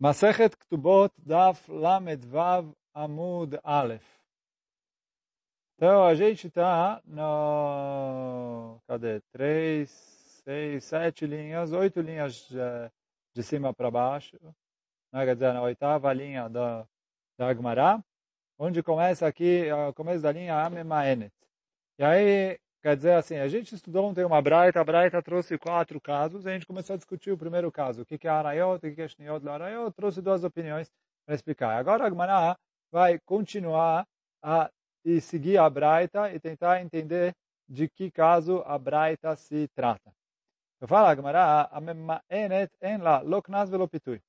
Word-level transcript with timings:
Masechet 0.00 0.56
Ktubot 0.56 1.12
Daf 1.18 1.70
Lamed 1.70 2.24
Vav 2.24 2.72
Amud 2.94 3.60
Aleph. 3.62 4.18
Então, 5.76 6.06
a 6.06 6.14
gente 6.14 6.46
está 6.46 7.02
no... 7.04 8.80
Cadê? 8.88 9.20
Três, 9.30 9.90
seis, 10.42 10.84
sete 10.84 11.26
linhas, 11.26 11.72
oito 11.72 12.00
linhas 12.00 12.48
de, 13.34 13.42
cima 13.42 13.74
para 13.74 13.90
baixo. 13.90 14.38
Né? 15.12 15.26
Quer 15.26 15.34
dizer, 15.34 15.52
na 15.52 15.60
oitava 15.60 16.10
linha 16.14 16.48
da, 16.48 16.86
da 17.38 17.50
Agmará, 17.50 18.02
onde 18.58 18.82
começa 18.82 19.26
aqui, 19.26 19.70
o 19.86 19.92
começo 19.92 20.22
da 20.22 20.32
linha 20.32 20.64
Amemaenet. 20.64 21.34
E 21.98 22.04
aí, 22.04 22.58
Quer 22.82 22.96
dizer 22.96 23.12
assim, 23.12 23.36
a 23.36 23.46
gente 23.46 23.74
estudou 23.74 24.06
ontem 24.06 24.24
uma 24.24 24.40
Braita, 24.40 24.80
a 24.80 24.84
Braita 24.84 25.22
trouxe 25.22 25.58
quatro 25.58 26.00
casos, 26.00 26.46
a 26.46 26.50
gente 26.50 26.66
começou 26.66 26.94
a 26.94 26.96
discutir 26.96 27.30
o 27.30 27.36
primeiro 27.36 27.70
caso, 27.70 28.02
o 28.02 28.06
que 28.06 28.26
é 28.26 28.30
Arayot, 28.30 28.86
o 28.86 28.94
que 28.94 29.02
é 29.02 29.06
Shniot 29.06 29.46
Arayot, 29.46 29.92
trouxe 29.92 30.22
duas 30.22 30.44
opiniões 30.44 30.90
para 31.26 31.34
explicar. 31.34 31.76
Agora 31.76 32.06
a 32.06 32.08
Gmará 32.08 32.56
vai 32.90 33.18
continuar 33.18 34.06
a 34.42 34.70
e 35.04 35.20
seguir 35.20 35.58
a 35.58 35.68
Braita 35.68 36.32
e 36.32 36.40
tentar 36.40 36.80
entender 36.80 37.34
de 37.68 37.88
que 37.88 38.10
caso 38.10 38.62
a 38.66 38.78
Braita 38.78 39.36
se 39.36 39.68
trata. 39.68 40.10
Eu 40.80 40.88
falo 40.88 41.06
a 41.06 41.14
Gmará, 41.14 41.68
a 41.70 41.80
Memaenet 41.80 42.72
en 42.80 43.02
la 43.02 43.20
loknas 43.20 43.68
velopitui. 43.68 44.22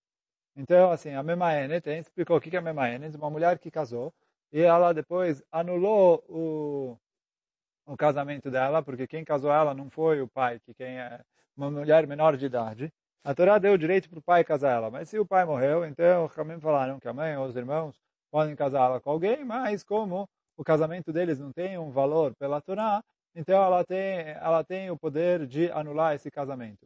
Então, 0.58 0.92
assim, 0.92 1.14
a 1.14 1.24
Memaenet, 1.24 1.90
a 1.90 1.94
gente 1.94 2.06
explicou 2.06 2.36
o 2.36 2.42
que 2.42 2.54
é 2.54 2.60
a 2.60 2.62
Memaenet, 2.62 3.16
uma 3.16 3.30
mulher 3.30 3.58
que 3.60 3.72
casou, 3.72 4.14
e 4.52 4.62
ela 4.62 4.94
depois 4.94 5.42
anulou 5.52 6.22
o 6.28 6.98
o 7.86 7.98
casamento 7.98 8.50
dela, 8.50 8.82
porque 8.82 9.08
quem 9.08 9.24
casou 9.24 9.52
ela 9.52 9.74
não 9.74 9.90
foi 9.90 10.22
o 10.22 10.28
pai, 10.28 10.60
que 10.60 10.74
quem 10.74 11.00
é 11.00 11.22
uma 11.56 11.70
mulher 11.70 12.08
menor 12.08 12.38
de 12.38 12.46
idade. 12.46 12.92
A 13.24 13.36
Torá 13.36 13.60
deu 13.60 13.78
direito 13.78 14.10
para 14.10 14.20
o 14.20 14.22
pai 14.22 14.44
casar 14.44 14.72
ela, 14.72 14.90
mas 14.90 15.10
se 15.10 15.20
o 15.20 15.26
pai 15.26 15.46
morreu, 15.46 15.86
então 15.86 16.28
também 16.30 16.60
falaram 16.60 17.00
que 17.00 17.08
a 17.08 17.14
mãe 17.14 17.38
ou 17.38 17.46
os 17.46 17.56
irmãos 17.56 18.00
podem 18.32 18.56
casá-la 18.56 19.00
com 19.00 19.12
alguém, 19.12 19.44
mas 19.46 19.84
como 19.84 20.28
o 20.58 20.64
casamento 20.64 21.12
deles 21.14 21.40
não 21.40 21.52
tem 21.52 21.78
um 21.78 21.92
valor 21.92 22.34
pela 22.36 22.62
Torá, 22.62 23.04
então 23.36 23.64
ela 23.64 23.84
tem, 23.84 24.30
ela 24.30 24.64
tem 24.64 24.90
o 24.90 24.98
poder 24.98 25.46
de 25.46 25.72
anular 25.72 26.16
esse 26.16 26.32
casamento. 26.32 26.86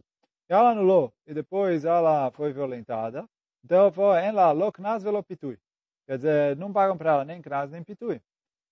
E 0.50 0.54
ela 0.54 0.72
anulou, 0.72 1.14
e 1.26 1.34
depois 1.34 1.86
ela 1.86 2.32
foi 2.32 2.52
violentada, 2.54 3.26
então 3.64 3.92
foi 3.92 4.20
em 4.22 4.32
lá, 4.32 4.52
loknas 4.52 5.04
velopitui. 5.04 5.58
Quer 6.06 6.18
dizer, 6.18 6.56
não 6.58 6.72
pagam 6.72 6.98
para 6.98 7.12
ela 7.12 7.26
nem 7.26 7.42
knas 7.42 7.72
nem 7.72 7.84
pitui. 7.84 8.22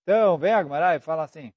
Então, 0.03 0.37
vem 0.37 0.53
a 0.53 0.61
Gmará 0.61 0.95
e 0.95 0.99
fala 0.99 1.23
assim, 1.23 1.51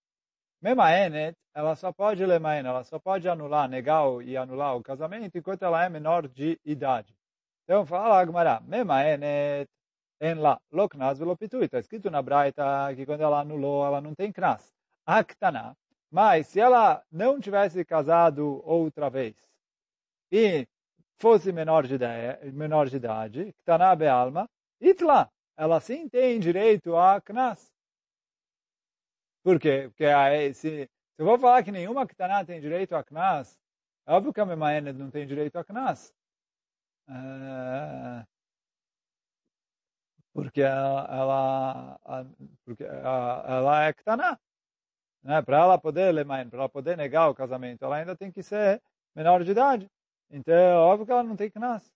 Memaenet, 0.67 1.37
ela 1.55 1.77
só 1.77 1.93
pode 1.93 2.27
lemaen, 2.27 2.67
ela 2.67 2.83
só 2.83 2.99
pode 2.99 3.29
anular, 3.29 3.69
negar 3.69 4.03
e 4.25 4.37
anular 4.37 4.77
o 4.77 4.83
casamento 4.83 5.39
enquanto 5.39 5.63
ela 5.63 5.85
é 5.85 5.89
menor 5.89 6.27
de 6.27 6.59
idade. 6.65 7.15
Então 7.63 7.87
fala 7.87 8.19
Agmará, 8.21 8.61
Memaenet 8.67 9.69
en 10.21 10.43
la 10.43 10.61
loknas 10.73 11.21
velopitui. 11.21 11.67
Está 11.67 11.79
escrito 11.79 12.11
na 12.11 12.21
Braita 12.21 12.93
que 12.97 13.07
quando 13.07 13.21
ela 13.21 13.39
anulou, 13.43 13.87
ela 13.87 14.01
não 14.01 14.13
tem 14.13 14.33
knas. 14.33 14.75
Aktana. 15.07 15.77
Mas 16.11 16.49
se 16.49 16.59
ela 16.59 17.01
não 17.13 17.39
tivesse 17.39 17.85
casado 17.85 18.61
outra 18.65 19.09
vez 19.09 19.37
e 20.33 20.67
fosse 21.17 21.53
menor 21.53 21.87
de, 21.87 21.95
ideia, 21.95 22.41
menor 22.53 22.89
de 22.89 22.97
idade, 22.97 23.55
ktana 23.63 23.95
bealma, 23.95 24.49
itla, 24.81 25.31
ela 25.57 25.79
sim 25.79 26.09
tem 26.09 26.41
direito 26.41 26.97
a 26.97 27.21
knas. 27.21 27.76
Por 29.47 29.61
quê? 29.61 29.85
Porque 29.89 30.05
aí, 30.07 30.53
se, 30.55 30.87
se 30.87 30.91
eu 31.19 31.25
vou 31.25 31.39
falar 31.39 31.63
que 31.63 31.71
nenhuma 31.71 32.05
Ktaná 32.05 32.45
tem 32.45 32.61
direito 32.61 32.97
a 32.97 33.05
Knas, 33.05 33.57
é 34.05 34.13
óbvio 34.13 34.33
que 34.33 34.41
a 34.41 34.45
Memaenet 34.45 34.99
não 34.99 35.09
tem 35.09 35.25
direito 35.25 35.57
a 35.57 35.65
Knas. 35.65 36.13
É, 37.09 38.27
porque 40.33 40.61
ela, 40.63 41.07
ela, 41.09 42.27
porque 42.65 42.83
ela 42.83 43.85
é 43.85 43.93
Ktaná. 43.93 44.37
Né? 45.23 45.41
Para 45.43 45.59
ela 45.59 45.79
poder 45.79 46.11
lemain, 46.13 46.51
para 46.51 46.59
ela 46.59 46.69
poder 46.69 46.97
negar 46.97 47.29
o 47.31 47.35
casamento, 47.35 47.85
ela 47.85 47.99
ainda 47.99 48.17
tem 48.17 48.33
que 48.33 48.43
ser 48.43 48.83
menor 49.15 49.45
de 49.45 49.53
idade. 49.53 49.89
Então, 50.29 50.55
é 50.55 50.75
óbvio 50.75 51.07
que 51.07 51.13
ela 51.13 51.23
não 51.23 51.37
tem 51.37 51.49
Knas. 51.53 51.93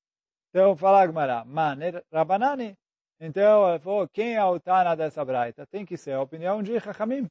Então, 0.50 0.76
fala 0.76 1.04
Gmará, 1.04 1.44
Maner 1.44 2.04
Rabanani. 2.12 2.78
Então, 3.18 3.68
ele 3.70 3.80
falou, 3.80 4.08
quem 4.08 4.36
é 4.36 4.44
o 4.44 4.60
Tana 4.60 4.94
dessa 4.94 5.24
braita? 5.24 5.66
Tem 5.66 5.84
que 5.84 5.96
ser 5.96 6.12
a 6.12 6.22
opinião 6.22 6.62
de 6.62 6.78
Chachamim. 6.78 7.28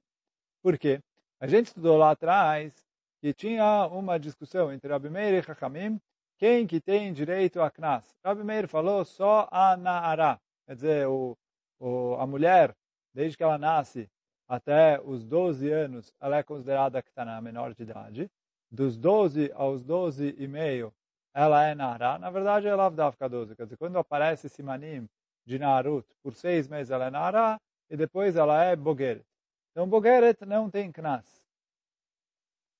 Por 0.61 0.77
quê? 0.77 1.01
A 1.39 1.47
gente 1.47 1.67
estudou 1.67 1.97
lá 1.97 2.11
atrás 2.11 2.73
que 3.21 3.33
tinha 3.33 3.87
uma 3.87 4.19
discussão 4.19 4.71
entre 4.73 4.91
Rabi 4.91 5.09
Meir 5.09 5.35
e 5.35 5.43
Chachamim, 5.43 5.99
quem 6.37 6.67
que 6.67 6.81
tem 6.81 7.13
direito 7.13 7.61
a 7.61 7.69
Knas. 7.71 8.15
Rabi 8.23 8.43
Meir 8.43 8.67
falou 8.67 9.03
só 9.05 9.47
a 9.51 9.77
Naara, 9.77 10.39
quer 10.65 10.75
dizer, 10.75 11.07
o, 11.07 11.37
o, 11.79 12.15
a 12.15 12.27
mulher, 12.27 12.75
desde 13.13 13.37
que 13.37 13.43
ela 13.43 13.57
nasce 13.57 14.09
até 14.47 14.99
os 15.01 15.23
12 15.23 15.69
anos, 15.71 16.13
ela 16.19 16.37
é 16.37 16.43
considerada 16.43 17.01
que 17.01 17.09
está 17.09 17.23
na 17.23 17.41
menor 17.41 17.73
de 17.73 17.83
idade. 17.83 18.31
Dos 18.69 18.97
12 18.97 19.51
aos 19.53 19.83
12 19.83 20.35
e 20.37 20.47
meio, 20.47 20.93
ela 21.33 21.65
é 21.65 21.73
Nara. 21.73 22.17
Na 22.17 22.29
verdade, 22.29 22.67
ela 22.67 22.89
deve 22.89 23.11
ficar 23.11 23.27
12. 23.27 23.55
Quer 23.55 23.63
dizer, 23.63 23.77
quando 23.77 23.97
aparece 23.97 24.49
Simanim 24.49 25.07
de 25.45 25.57
Narut, 25.57 26.07
por 26.21 26.35
seis 26.35 26.67
meses 26.67 26.91
ela 26.91 27.05
é 27.05 27.11
Nara, 27.11 27.59
e 27.89 27.95
depois 27.95 28.35
ela 28.35 28.63
é 28.63 28.75
Bogueret. 28.75 29.23
Então, 29.71 29.87
Bogeret 29.87 30.45
não 30.45 30.69
tem 30.69 30.91
Knas. 30.91 31.43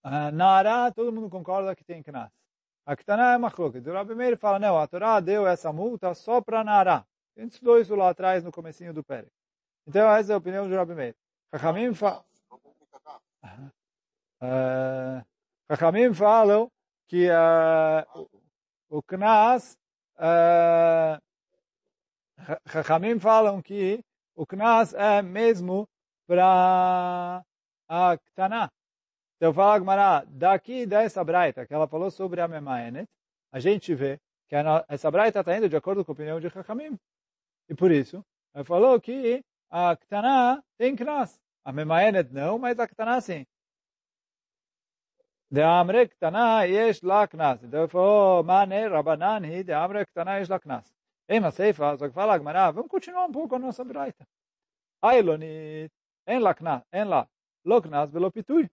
Uh, 0.04 0.32
Nara, 0.34 0.92
todo 0.92 1.12
mundo 1.12 1.30
concorda 1.30 1.76
que 1.76 1.84
tem 1.84 2.02
Knas. 2.02 2.32
A 2.86 2.96
Ktaná 2.96 3.34
é 3.34 3.38
Machlok. 3.38 3.78
O 3.78 3.94
Rabi 3.94 4.16
Meir 4.16 4.38
fala, 4.38 4.58
não, 4.58 4.78
a 4.78 4.88
Torá 4.88 5.20
deu 5.20 5.46
essa 5.46 5.72
multa 5.72 6.14
só 6.14 6.42
para 6.42 6.64
Nara. 6.64 7.06
A 7.38 7.42
gente 7.42 7.52
estudou 7.54 7.80
isso 7.80 7.96
lá 7.96 8.10
atrás, 8.10 8.44
no 8.44 8.52
comecinho 8.52 8.94
do 8.94 9.04
Pérez. 9.04 9.32
Então, 9.86 10.10
essa 10.10 10.32
é 10.32 10.36
a 10.36 10.38
opinião 10.38 10.68
do 10.68 10.76
Rabi 10.76 10.96
Meir. 10.96 11.16
Chachamim 11.52 11.94
fala... 11.94 12.26
Uh, 14.42 15.24
falam 16.16 16.72
que 17.08 17.30
uh, 17.30 18.30
o 18.90 19.04
Knas... 19.04 19.78
Uh, 20.18 21.22
falam 23.20 23.62
que 23.62 24.04
o 24.36 24.46
Knas 24.46 24.94
é 24.94 25.22
mesmo 25.22 25.88
para 26.30 27.44
a 27.88 28.18
Ktaná. 28.18 28.70
Então 29.38 29.52
fala 29.52 29.80
Gmará, 29.80 30.24
daqui 30.28 30.86
dessa 30.86 31.24
braita 31.24 31.66
que 31.66 31.74
ela 31.74 31.88
falou 31.88 32.12
sobre 32.12 32.40
a 32.40 32.48
Memaenet, 32.48 33.10
a 33.52 33.60
gente 33.60 33.96
vê 33.96 34.20
que 34.48 34.56
essa 34.88 35.10
braita 35.10 35.40
está 35.40 35.58
indo 35.58 35.68
de 35.68 35.76
acordo 35.76 36.06
com 36.06 36.12
a 36.12 36.14
opinião 36.14 36.40
de 36.40 36.48
Chachamim. 36.52 37.00
E 37.68 37.74
por 37.74 37.90
isso, 37.90 38.24
ela 38.54 38.64
falou 38.64 39.02
que 39.02 39.44
a 39.72 39.96
Ktaná 39.96 40.62
tem 40.78 40.96
Knas. 40.96 41.42
A 41.66 41.72
Memaenet 41.72 42.32
não, 42.32 42.60
mas 42.60 42.80
a 42.80 42.88
Ktaná 42.88 43.20
sim. 43.22 43.44
De 45.50 45.64
Amre 45.64 46.10
Ktaná 46.10 46.64
yesh 46.66 47.02
la 47.02 47.28
Knas. 47.28 47.64
Então 47.64 47.80
ele 47.80 47.90
falou, 47.90 48.44
Mane 48.44 48.88
Rabanan 48.88 49.44
hi 49.46 49.64
de 49.64 49.74
Amre 49.74 50.06
Ktaná 50.06 50.38
yesh 50.38 50.50
la 50.50 50.60
Knas. 50.60 50.94
Ei, 51.28 51.40
mas 51.40 51.56
Seifa, 51.56 51.98
só 51.98 52.08
que 52.08 52.14
fala 52.14 52.38
Gmará, 52.38 52.70
vamos 52.70 52.92
continuar 52.92 53.26
um 53.26 53.32
pouco 53.32 53.56
a 53.56 53.60
nossa 53.60 53.84
braita. 53.84 54.28
Ailonit. 55.02 55.99
En 56.30 56.42
lá, 56.42 56.56
en 56.94 57.06
lá, 57.10 57.28
loknas 57.66 58.12
velopitui. 58.12 58.70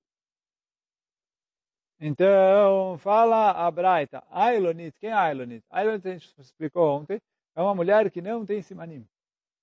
Então, 1.98 2.98
fala 2.98 3.52
a 3.52 3.70
Braita, 3.70 4.22
Ailonit, 4.30 4.98
quem 5.00 5.08
é 5.08 5.14
Ailonit? 5.14 5.64
Ailonit, 5.70 6.06
a 6.06 6.12
gente 6.12 6.34
explicou 6.38 6.86
ontem, 7.00 7.18
é 7.54 7.62
uma 7.62 7.74
mulher 7.74 8.10
que 8.10 8.20
não 8.20 8.44
tem 8.44 8.60
simanim. 8.60 9.08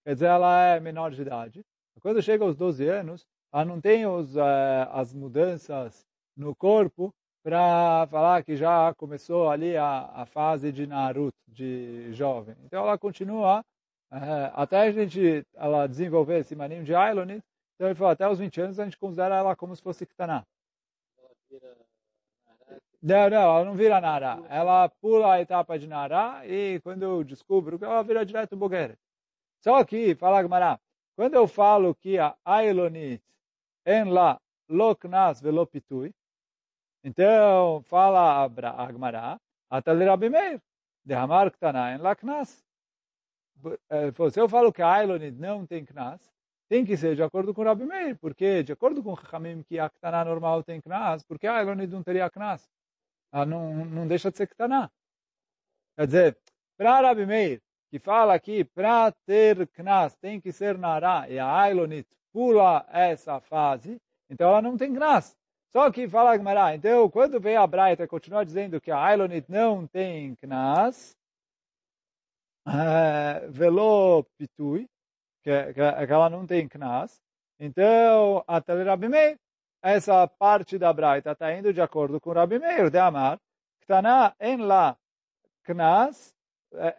Quer 0.03 0.15
dizer, 0.15 0.25
ela 0.25 0.65
é 0.65 0.79
menor 0.79 1.11
de 1.11 1.21
idade. 1.21 1.63
Quando 2.01 2.23
chega 2.23 2.43
aos 2.43 2.55
12 2.55 2.87
anos, 2.87 3.27
ela 3.53 3.63
não 3.63 3.79
tem 3.79 4.07
os, 4.07 4.35
uh, 4.35 4.89
as 4.91 5.13
mudanças 5.13 6.03
no 6.35 6.55
corpo 6.55 7.13
para 7.43 8.07
falar 8.07 8.43
que 8.43 8.55
já 8.55 8.91
começou 8.95 9.51
ali 9.51 9.77
a, 9.77 10.09
a 10.15 10.25
fase 10.25 10.71
de 10.71 10.87
Narut, 10.87 11.37
de 11.47 12.11
jovem. 12.13 12.55
Então, 12.65 12.87
ela 12.87 12.97
continua, 12.97 13.59
uh, 14.11 14.51
até 14.55 14.79
a 14.81 14.91
gente 14.91 15.45
ela 15.53 15.85
desenvolver 15.85 16.39
esse 16.39 16.55
maninho 16.55 16.83
de 16.83 16.95
Ailonit, 16.95 17.43
então 17.83 17.89
ele 17.89 17.97
falou, 17.97 18.13
até 18.13 18.29
os 18.29 18.39
20 18.39 18.61
anos 18.61 18.79
a 18.79 18.85
gente 18.85 18.97
considera 18.97 19.35
ela 19.35 19.57
como 19.57 19.75
se 19.75 19.81
fosse 19.81 20.05
Ktaná. 20.05 20.45
Não, 23.01 23.29
não, 23.29 23.37
ela 23.37 23.65
não 23.65 23.75
vira 23.75 23.99
Nara. 23.99 24.41
Ela 24.47 24.87
pula 24.87 25.33
a 25.33 25.41
etapa 25.41 25.77
de 25.77 25.85
Nara 25.85 26.47
e 26.47 26.79
quando 26.79 27.03
eu 27.03 27.25
descubro 27.25 27.77
ela 27.83 28.01
vira 28.01 28.25
direto 28.25 28.55
Bogeret. 28.55 28.97
Só 29.59 29.83
que, 29.83 30.15
fala 30.15 30.41
Gmará, 30.41 30.79
quando 31.13 31.33
eu 31.33 31.45
falo 31.45 31.93
que 31.93 32.17
a 32.17 32.37
Ailonit 32.45 33.21
en 33.85 34.13
la 34.13 34.39
loknas 34.69 35.41
velopitui, 35.41 36.15
então 37.03 37.83
fala 37.83 38.45
a 38.45 38.91
Gmará, 38.93 39.41
atal 39.69 39.99
Rabi 39.99 40.29
Meir, 40.29 40.61
de 41.03 41.13
Hamar 41.13 41.51
Ktaná 41.51 41.95
en 41.95 42.01
la 42.01 42.15
knas. 42.15 42.65
Se 44.31 44.39
eu 44.39 44.47
falo 44.47 44.71
que 44.71 44.81
a 44.81 44.89
Ailonit 44.89 45.37
não 45.37 45.65
tem 45.65 45.83
knas, 45.83 46.33
tem 46.73 46.83
que 46.83 46.97
ser 46.97 47.15
de 47.15 47.21
acordo 47.21 47.53
com 47.53 47.61
o 47.61 47.65
Rabi 47.65 47.85
Meir, 47.85 48.17
porque 48.17 48.63
de 48.63 48.71
acordo 48.71 49.03
com 49.03 49.13
o 49.13 49.15
Chachamim 49.15 49.61
que 49.61 49.77
a 49.77 49.87
Ktaná 49.87 50.25
normal 50.25 50.63
tem 50.63 50.81
Knas, 50.81 51.21
porque 51.23 51.45
a 51.45 51.61
Elonid 51.61 51.93
não 51.93 52.01
teria 52.01 52.27
Knas? 52.31 52.67
Ela 53.31 53.45
não, 53.45 53.85
não 53.85 54.07
deixa 54.07 54.31
de 54.31 54.37
ser 54.37 54.47
Ktaná. 54.47 54.89
Quer 55.95 56.07
dizer, 56.07 56.37
para 56.75 56.99
Rabi 57.01 57.27
Meir, 57.27 57.61
que 57.91 57.99
fala 57.99 58.39
que 58.39 58.63
para 58.63 59.11
ter 59.23 59.67
knas 59.67 60.15
tem 60.15 60.41
que 60.41 60.51
ser 60.51 60.75
nará, 60.75 61.29
e 61.29 61.37
a 61.37 61.61
Ailonit 61.61 62.09
pula 62.33 62.83
essa 62.89 63.39
fase, 63.39 64.01
então 64.27 64.49
ela 64.49 64.59
não 64.59 64.75
tem 64.75 64.91
knas. 64.91 65.37
Só 65.71 65.91
que 65.91 66.09
fala 66.09 66.31
a 66.31 66.37
Gemara, 66.37 66.73
então 66.73 67.07
quando 67.07 67.39
vem 67.39 67.55
a 67.55 67.67
Braita 67.67 68.07
continua 68.07 68.43
dizendo 68.43 68.81
que 68.81 68.89
a 68.89 68.97
Ailonit 68.97 69.45
não 69.47 69.85
tem 69.85 70.35
knas, 70.37 71.15
velo 73.51 74.23
pitui, 74.39 74.89
que, 75.43 75.73
que, 75.73 76.07
que 76.07 76.13
ela 76.13 76.29
não 76.29 76.47
tem 76.47 76.67
knas, 76.67 77.21
então, 77.59 78.43
até 78.47 78.81
Rabi 78.81 79.07
Meir, 79.09 79.39
essa 79.81 80.27
parte 80.27 80.77
da 80.77 80.91
Braita 80.91 81.31
está 81.31 81.53
indo 81.53 81.73
de 81.73 81.81
acordo 81.81 82.19
com 82.19 82.31
Rabi 82.31 82.59
Meir, 82.59 82.89
de 82.89 82.97
Amar, 82.97 83.39
Ktana 83.81 84.35
en 84.39 84.67
la 84.67 84.97
knas, 85.63 86.33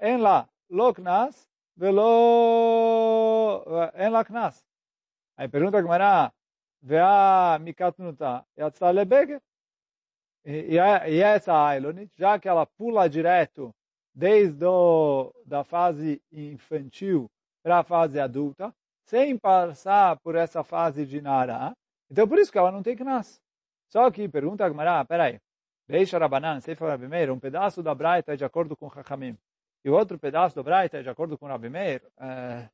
en 0.00 0.22
la 0.22 0.48
lo 0.68 0.92
knas, 0.94 1.48
velo 1.76 3.64
en 3.94 4.12
la 4.12 4.24
knas. 4.24 4.64
Aí 5.36 5.48
pergunta 5.48 5.78
a 5.78 5.82
Gemara, 5.82 6.32
vea 6.80 7.58
mikatnuta, 7.58 8.46
yatzta 8.56 8.90
lebeger. 8.92 9.40
E, 10.44 10.76
e 11.08 11.20
essa 11.22 11.68
Ailonit, 11.68 12.12
já 12.16 12.38
que 12.38 12.48
ela 12.48 12.66
pula 12.66 13.08
direto 13.08 13.74
desde 14.14 14.64
o, 14.64 15.32
da 15.44 15.64
fase 15.64 16.22
infantil 16.30 17.30
para 17.64 17.78
a 17.78 17.82
fase 17.82 18.20
adulta, 18.20 18.72
sem 19.06 19.38
passar 19.38 20.18
por 20.20 20.36
essa 20.36 20.62
fase 20.62 21.06
de 21.06 21.20
Nara, 21.22 21.74
então 22.10 22.28
por 22.28 22.38
isso 22.38 22.52
que 22.52 22.58
ela 22.58 22.70
não 22.70 22.82
tem 22.82 22.94
Knas. 22.94 23.40
Só 23.88 24.10
que 24.10 24.28
pergunta 24.28 24.64
a 24.64 24.68
Gemara, 24.68 25.04
peraí, 25.04 25.40
Deixa 25.86 26.18
Rabanan, 26.18 26.60
Sefer 26.60 26.88
Rabi 26.88 27.08
Meir, 27.08 27.30
um 27.30 27.38
pedaço 27.38 27.82
da 27.82 27.94
Braita 27.94 28.32
é 28.32 28.36
de 28.36 28.44
acordo 28.44 28.76
com 28.76 28.90
Chachamim, 28.90 29.36
e 29.84 29.90
o 29.90 29.94
outro 29.94 30.18
pedaço 30.18 30.54
da 30.56 30.62
Braita 30.62 30.98
é 30.98 31.02
de 31.02 31.10
acordo 31.10 31.36
com 31.36 31.46
Rabi 31.46 31.68
Meir. 31.68 32.02
É... 32.18 32.68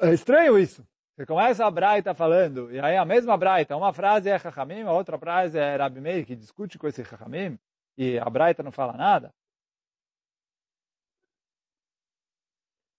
é 0.00 0.12
estranho 0.12 0.58
isso. 0.58 0.86
Você 1.16 1.24
começa 1.24 1.64
a 1.64 1.70
Braita 1.70 2.14
falando, 2.14 2.70
e 2.72 2.78
aí 2.78 2.96
a 2.96 3.04
mesma 3.04 3.36
Braita, 3.36 3.76
uma 3.76 3.92
frase 3.92 4.28
é 4.28 4.38
Chachamim, 4.38 4.82
a 4.82 4.92
outra 4.92 5.18
frase 5.18 5.58
é 5.58 5.76
Rabi 5.76 6.00
Meir, 6.00 6.26
que 6.26 6.36
discute 6.36 6.78
com 6.78 6.86
esse 6.86 7.04
Chachamim, 7.04 7.58
e 7.96 8.18
a 8.18 8.28
Braita 8.28 8.62
não 8.62 8.72
fala 8.72 8.92
nada. 8.92 9.32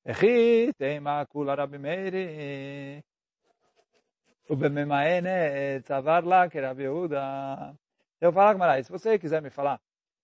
Ritema 0.07 1.25
kula 1.25 1.55
Rabi 1.55 1.77
Meiri. 1.77 3.03
Ubememaene 4.49 5.81
tzavar 5.81 6.23
que 6.49 6.57
Eu 8.21 8.31
falar 8.31 8.55
com 8.55 8.83
se 8.83 8.89
você 8.89 9.19
quiser 9.19 9.41
me 9.41 9.49
falar 9.49 9.81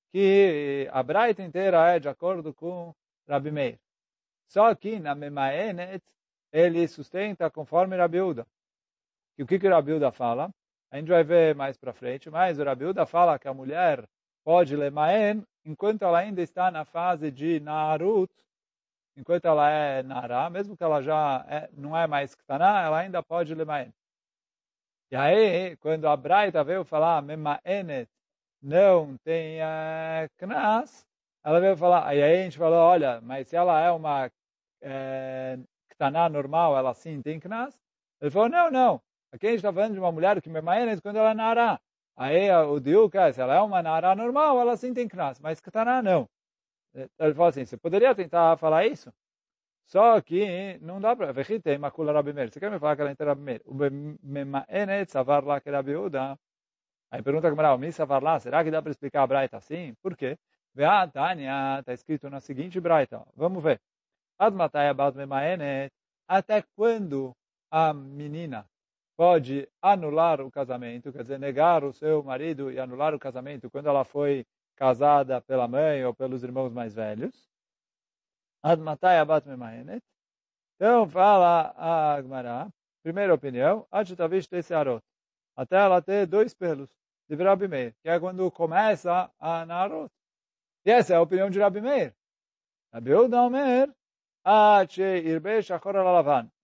que 0.09 0.87
a 0.89 1.03
Braita 1.03 1.43
inteira 1.43 1.95
é 1.95 1.99
de 1.99 2.07
acordo 2.07 2.53
com 2.53 2.95
Rabi 3.27 3.51
Meir. 3.51 3.79
Só 4.47 4.73
que 4.73 4.99
na 4.99 5.15
Memaenet 5.15 6.01
ele 6.51 6.87
sustenta 6.87 7.49
conforme 7.49 7.97
Rabi 7.97 8.21
Uda. 8.21 8.47
E 9.37 9.43
o 9.43 9.47
que 9.47 9.59
que 9.59 9.67
Rabi 9.67 9.93
Uda 9.93 10.11
fala? 10.11 10.49
A 10.91 10.97
gente 10.97 11.09
vai 11.09 11.23
ver 11.23 11.55
mais 11.55 11.75
para 11.75 11.91
frente, 11.91 12.29
mas 12.29 12.57
o 12.57 12.63
Rabi 12.63 12.85
Uda 12.85 13.05
fala 13.05 13.37
que 13.37 13.49
a 13.49 13.53
mulher 13.53 14.07
pode 14.45 14.77
lemaen 14.77 15.43
enquanto 15.65 16.03
ela 16.03 16.19
ainda 16.19 16.41
está 16.41 16.71
na 16.71 16.85
fase 16.85 17.31
de 17.31 17.59
Narut, 17.59 18.31
enquanto 19.15 19.45
ela 19.45 19.69
é 19.69 20.03
Nará, 20.03 20.49
mesmo 20.49 20.75
que 20.77 20.83
ela 20.83 21.01
já 21.01 21.45
é, 21.47 21.69
não 21.73 21.95
é 21.97 22.07
mais 22.07 22.35
Ktaná, 22.35 22.81
ela 22.83 22.99
ainda 22.99 23.21
pode 23.23 23.53
lemaen. 23.55 23.93
E 25.11 25.15
aí, 25.15 25.77
quando 25.77 26.07
a 26.07 26.17
Braita 26.17 26.63
veio 26.63 26.83
falar, 26.83 27.21
Memaenet 27.21 28.09
não 28.61 29.15
tem 29.17 29.59
Knas, 30.37 31.05
ela 31.43 31.59
veio 31.59 31.77
falar, 31.77 32.07
aí 32.07 32.21
a 32.23 32.43
gente 32.43 32.57
falou, 32.57 32.79
olha, 32.79 33.21
mas 33.21 33.47
se 33.47 33.55
ela 33.55 33.79
é 33.79 33.91
uma 33.91 34.31
é, 34.81 35.59
Ktaná 35.89 36.29
normal, 36.29 36.77
ela 36.77 36.93
sim 36.93 37.21
tem 37.21 37.39
Knas? 37.39 37.77
Ele 38.21 38.31
falou, 38.31 38.49
não, 38.49 38.71
não. 38.71 39.01
Aqui 39.31 39.47
a 39.47 39.49
gente 39.51 39.59
está 39.59 39.71
falando 39.73 39.93
de 39.93 39.99
uma 39.99 40.11
mulher 40.11 40.41
que 40.41 40.49
Memaenet 40.49 41.01
quando 41.01 41.17
ela 41.17 41.31
é 41.31 41.33
Nará. 41.33 41.79
Aí 42.15 42.51
o 42.51 42.79
Diuk 42.79 43.15
é, 43.17 43.31
se 43.33 43.41
ela 43.41 43.55
é 43.55 43.61
uma 43.61 43.83
Nará 43.83 44.15
normal, 44.15 44.59
ela 44.59 44.77
sim 44.77 44.93
tem 44.93 45.07
Knas, 45.07 45.39
mas 45.39 45.59
Ktaná 45.59 46.01
não. 46.01 46.27
Ele 46.93 47.33
falou 47.33 47.47
assim, 47.47 47.65
você 47.65 47.77
poderia 47.77 48.13
tentar 48.15 48.57
falar 48.57 48.85
isso? 48.85 49.11
Só 49.85 50.19
que 50.21 50.77
não 50.81 51.01
dá 51.01 51.15
para... 51.15 51.33
Você 51.33 51.59
quer 51.59 51.79
me 52.71 52.79
falar 52.79 52.95
que 52.95 53.01
ela 53.01 53.09
é 53.09 53.13
inteira 53.13 53.33
Rabi 53.33 53.59
Meir? 54.23 54.49
Que. 55.61 56.37
Aí 57.11 57.21
pergunta 57.21 57.47
a 57.47 58.19
lá, 58.19 58.39
será 58.39 58.63
que 58.63 58.71
dá 58.71 58.81
para 58.81 58.91
explicar 58.91 59.23
a 59.23 59.27
Braita 59.27 59.57
assim? 59.57 59.93
Por 60.01 60.15
quê? 60.17 60.37
Vea, 60.73 61.07
Tânia, 61.07 61.79
está 61.79 61.93
escrito 61.93 62.29
na 62.29 62.39
seguinte 62.39 62.79
Braita. 62.79 63.23
Vamos 63.35 63.63
ver. 63.63 63.79
Admatai 64.39 64.91
Memaenet. 65.15 65.91
Até 66.27 66.63
quando 66.75 67.35
a 67.69 67.93
menina 67.93 68.65
pode 69.15 69.69
anular 69.81 70.41
o 70.41 70.49
casamento, 70.49 71.11
quer 71.13 71.21
dizer, 71.21 71.39
negar 71.39 71.83
o 71.83 71.93
seu 71.93 72.23
marido 72.23 72.71
e 72.71 72.79
anular 72.79 73.13
o 73.13 73.19
casamento 73.19 73.69
quando 73.69 73.87
ela 73.87 74.03
foi 74.03 74.45
casada 74.83 75.39
pela 75.39 75.65
mãe 75.65 76.03
ou 76.03 76.13
pelos 76.13 76.43
irmãos 76.43 76.73
mais 76.73 76.93
velhos? 76.93 77.49
Ad 78.61 78.81
matai 78.81 79.17
abat 79.17 79.47
memaenet. 79.47 80.03
Então 80.75 81.07
fala 81.07 81.73
a 81.77 82.15
Agmará, 82.15 82.69
primeira 83.01 83.33
opinião, 83.33 83.87
Adjutavish 83.89 84.49
arot. 84.73 85.01
Até 85.55 85.77
ela 85.77 86.01
ter 86.01 86.25
dois 86.27 86.53
pelos 86.53 86.89
de 87.29 87.35
Rabi 87.41 87.69
Meir, 87.69 87.95
que 88.01 88.09
é 88.09 88.19
quando 88.19 88.51
começa 88.51 89.31
a 89.39 89.65
narot. 89.65 90.11
E 90.85 90.91
essa 90.91 91.13
é 91.13 91.15
a 91.15 91.21
opinião 91.21 91.49
de 91.49 91.61
Rabi 91.61 91.79
Meir. 91.79 92.13
Rabi 92.91 93.13
Udamer, 93.13 93.89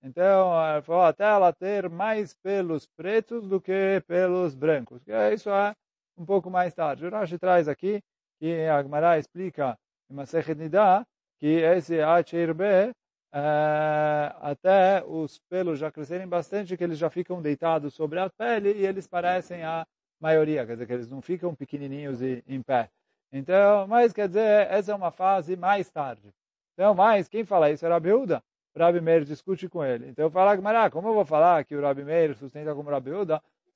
então, 0.03 0.51
falou 0.83 1.03
até 1.03 1.23
ela 1.23 1.53
ter 1.53 1.89
mais 1.89 2.33
pelos 2.33 2.85
pretos 2.85 3.47
do 3.47 3.61
que 3.61 4.03
pelos 4.05 4.53
brancos. 4.53 5.01
Isso 5.33 5.49
é 5.49 5.73
um 6.19 6.25
pouco 6.25 6.49
mais 6.49 6.73
tarde. 6.73 7.05
O 7.05 7.09
Rashi 7.09 7.39
traz 7.39 7.67
aqui 7.67 8.03
que 8.39 8.65
a 8.65 8.77
Agmará 8.77 9.17
explica 9.17 9.77
em 10.09 10.13
Masechet 10.13 10.55
Nidah 10.55 11.05
que 11.39 11.47
esse 11.47 12.01
Achirbe, 12.01 12.89
uh, 13.33 14.35
até 14.41 15.01
os 15.05 15.39
pelos 15.49 15.79
já 15.79 15.89
crescerem 15.89 16.27
bastante, 16.27 16.75
que 16.75 16.83
eles 16.83 16.97
já 16.97 17.09
ficam 17.09 17.41
deitados 17.41 17.93
sobre 17.93 18.19
a 18.19 18.29
pele 18.29 18.73
e 18.73 18.85
eles 18.85 19.07
parecem 19.07 19.63
a 19.63 19.87
maioria, 20.19 20.65
quer 20.65 20.73
dizer, 20.73 20.85
que 20.85 20.93
eles 20.93 21.09
não 21.09 21.21
ficam 21.21 21.55
pequenininhos 21.55 22.21
e 22.21 22.43
em 22.45 22.61
pé. 22.61 22.89
Então, 23.31 23.87
mas 23.87 24.11
quer 24.11 24.27
dizer, 24.27 24.67
essa 24.69 24.91
é 24.91 24.95
uma 24.95 25.11
fase 25.11 25.55
mais 25.55 25.89
tarde. 25.89 26.29
Então, 26.73 26.93
mas 26.93 27.29
quem 27.29 27.45
fala 27.45 27.71
isso 27.71 27.85
é 27.85 27.89
Rabi 27.89 28.11
Uda. 28.11 28.43
Rabi 28.75 29.01
Meir 29.01 29.23
discute 29.23 29.67
com 29.67 29.83
ele. 29.83 30.09
Então, 30.09 30.29
fala, 30.29 30.55
Gmará, 30.55 30.89
como 30.89 31.07
eu 31.07 31.13
vou 31.13 31.25
falar 31.25 31.63
que 31.63 31.75
o 31.75 31.81
Rabi 31.81 32.03
Meir 32.03 32.35
sustenta 32.35 32.73
como 32.75 32.89
Rabi 32.89 33.11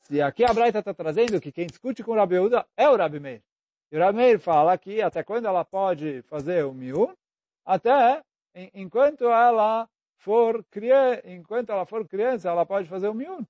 se 0.04 0.22
aqui 0.22 0.44
a 0.44 0.54
Braita 0.54 0.80
está 0.80 0.94
trazendo 0.94 1.40
que 1.40 1.52
quem 1.52 1.68
discute 1.68 2.04
com 2.04 2.12
o 2.12 2.16
Rabi 2.16 2.40
Uda 2.40 2.66
é 2.76 2.90
o 2.90 2.96
Rabi 2.96 3.20
Meir. 3.20 3.42
E 3.92 3.98
o 3.98 4.00
Rabi 4.00 4.18
Meir 4.18 4.40
fala 4.40 4.78
que 4.78 5.02
até 5.02 5.24
quando 5.24 5.46
ela 5.46 5.64
pode 5.64 6.22
fazer 6.24 6.66
o 6.66 6.74
miun, 6.74 7.14
até 7.66 8.22
enquanto 8.74 9.26
ela 9.26 9.88
for 10.18 10.64
criança, 10.72 11.22
enquanto 11.26 11.72
ela 11.72 11.86
for 11.86 12.08
criança, 12.08 12.50
ela 12.50 12.66
pode 12.66 12.88
fazer 12.88 13.08
o 13.08 13.14
miun. 13.14 13.44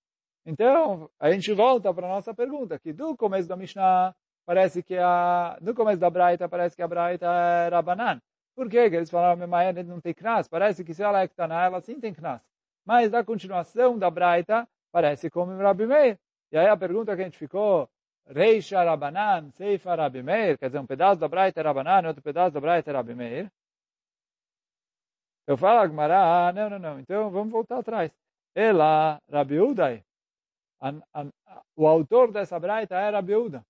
Então, 0.45 1.09
a 1.19 1.31
gente 1.31 1.53
volta 1.53 1.93
para 1.93 2.05
a 2.05 2.09
nossa 2.09 2.33
pergunta, 2.33 2.77
que 2.77 2.91
do 2.91 3.15
começo 3.15 3.47
da 3.47 3.55
Mishnah, 3.55 4.13
parece 4.45 4.83
que 4.83 4.97
a, 4.97 5.57
no 5.61 5.73
começo 5.73 5.99
da 5.99 6.09
Braita, 6.09 6.49
parece 6.49 6.75
que 6.75 6.81
a 6.81 6.87
Braita 6.87 7.25
era 7.25 7.81
banana. 7.81 8.21
Por 8.55 8.69
que 8.69 8.77
eles 8.77 9.09
falaram, 9.09 9.39
que 9.73 9.83
não 9.83 10.01
tem 10.01 10.13
knas? 10.13 10.47
Parece 10.47 10.83
que 10.83 10.93
se 10.93 11.01
ela 11.01 11.21
é 11.21 11.27
ktaná, 11.27 11.65
ela 11.65 11.81
sim 11.81 11.99
tem 11.99 12.13
knas. 12.13 12.41
Mas 12.85 13.09
na 13.09 13.23
continuação 13.23 13.97
da 13.97 14.11
Braita, 14.11 14.67
parece 14.91 15.29
como 15.29 15.57
Rabi 15.57 15.87
Meir. 15.87 16.19
E 16.53 16.57
aí 16.57 16.67
a 16.67 16.77
pergunta 16.77 17.15
que 17.15 17.21
a 17.21 17.25
gente 17.25 17.37
ficou, 17.37 17.89
Reisha 18.27 18.81
Rabanan, 18.83 19.49
Seifa 19.51 19.95
Rabi 19.95 20.23
Meir, 20.23 20.57
quer 20.57 20.67
dizer, 20.67 20.79
um 20.79 20.85
pedaço 20.85 21.19
da 21.19 21.27
Braita 21.27 21.59
é 21.59 21.63
Rabanan, 21.63 22.07
outro 22.07 22.21
pedaço 22.21 22.53
da 22.53 22.61
Braita 22.61 22.91
é 22.91 22.93
Rabi 22.93 23.15
Meir. 23.15 23.51
Eu 25.45 25.57
falo, 25.57 25.79
Agmará, 25.79 26.47
ah, 26.47 26.53
não, 26.53 26.69
não, 26.69 26.79
não. 26.79 26.99
Então 26.99 27.29
vamos 27.29 27.51
voltar 27.51 27.79
atrás. 27.79 28.09
Ela, 28.55 29.19
Rabi 29.29 29.59
Udai, 29.59 30.05
o 31.75 31.87
autor 31.87 32.31
dessa 32.31 32.59
braita 32.59 32.95
é 32.95 33.09
Rabi 33.09 33.35
Uda. 33.35 33.65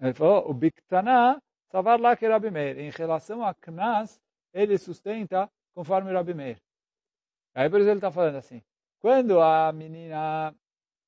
Ele 0.00 0.14
falou, 0.14 0.50
o 0.50 0.54
Biktaná, 0.54 1.40
Savar 1.70 1.98
lá 1.98 2.14
que 2.14 2.28
Rabi 2.28 2.50
Meir. 2.50 2.78
Em 2.78 2.90
relação 2.90 3.42
a 3.42 3.54
Knas, 3.54 4.20
ele 4.52 4.76
sustenta 4.76 5.50
conforme 5.74 6.12
Rabi 6.12 6.34
Meir. 6.34 6.58
Aí 7.54 7.70
por 7.70 7.80
isso 7.80 7.88
ele 7.88 7.98
está 7.98 8.10
falando 8.10 8.36
assim. 8.36 8.62
Quando 9.00 9.40
a 9.40 9.72
menina, 9.72 10.54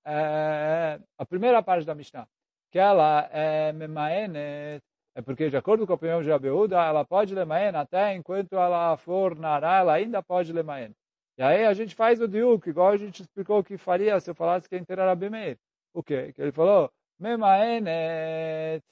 é, 0.05 0.99
a 1.19 1.27
primeira 1.27 1.63
parte 1.63 1.85
da 1.85 1.95
Mishnah, 1.95 2.29
que 2.71 2.79
ela 2.79 3.29
é 3.33 3.73
Memaenet, 3.73 4.83
é 5.17 5.23
porque, 5.23 5.49
de 5.49 5.57
acordo 5.57 5.87
com 5.87 5.93
a 5.93 5.97
opinião 5.97 6.23
de 6.23 6.33
Abeuda, 6.33 6.83
ela 6.85 7.05
pode 7.05 7.35
lemaen 7.35 7.77
até 7.77 8.15
enquanto 8.15 8.55
ela 8.55 8.97
for 8.97 9.37
nará, 9.37 9.79
ela 9.79 9.93
ainda 9.95 10.23
pode 10.23 10.53
lemaen. 10.53 10.93
E 11.39 11.43
aí 11.43 11.65
a 11.65 11.73
gente 11.73 11.95
faz 11.95 12.21
o 12.21 12.29
diuk, 12.29 12.69
igual 12.69 12.89
a 12.89 12.97
gente 12.97 13.23
explicou 13.23 13.63
que 13.63 13.77
faria 13.77 14.19
se 14.19 14.31
eu 14.31 14.35
falasse 14.35 14.69
que 14.69 14.75
a 14.75 14.79
inteira 14.79 15.03
era 15.03 15.15
Meir. 15.15 15.57
O 15.93 16.03
quê? 16.03 16.33
Que 16.33 16.43
ele 16.43 16.53
falou, 16.53 16.91
memaenet 17.19 18.83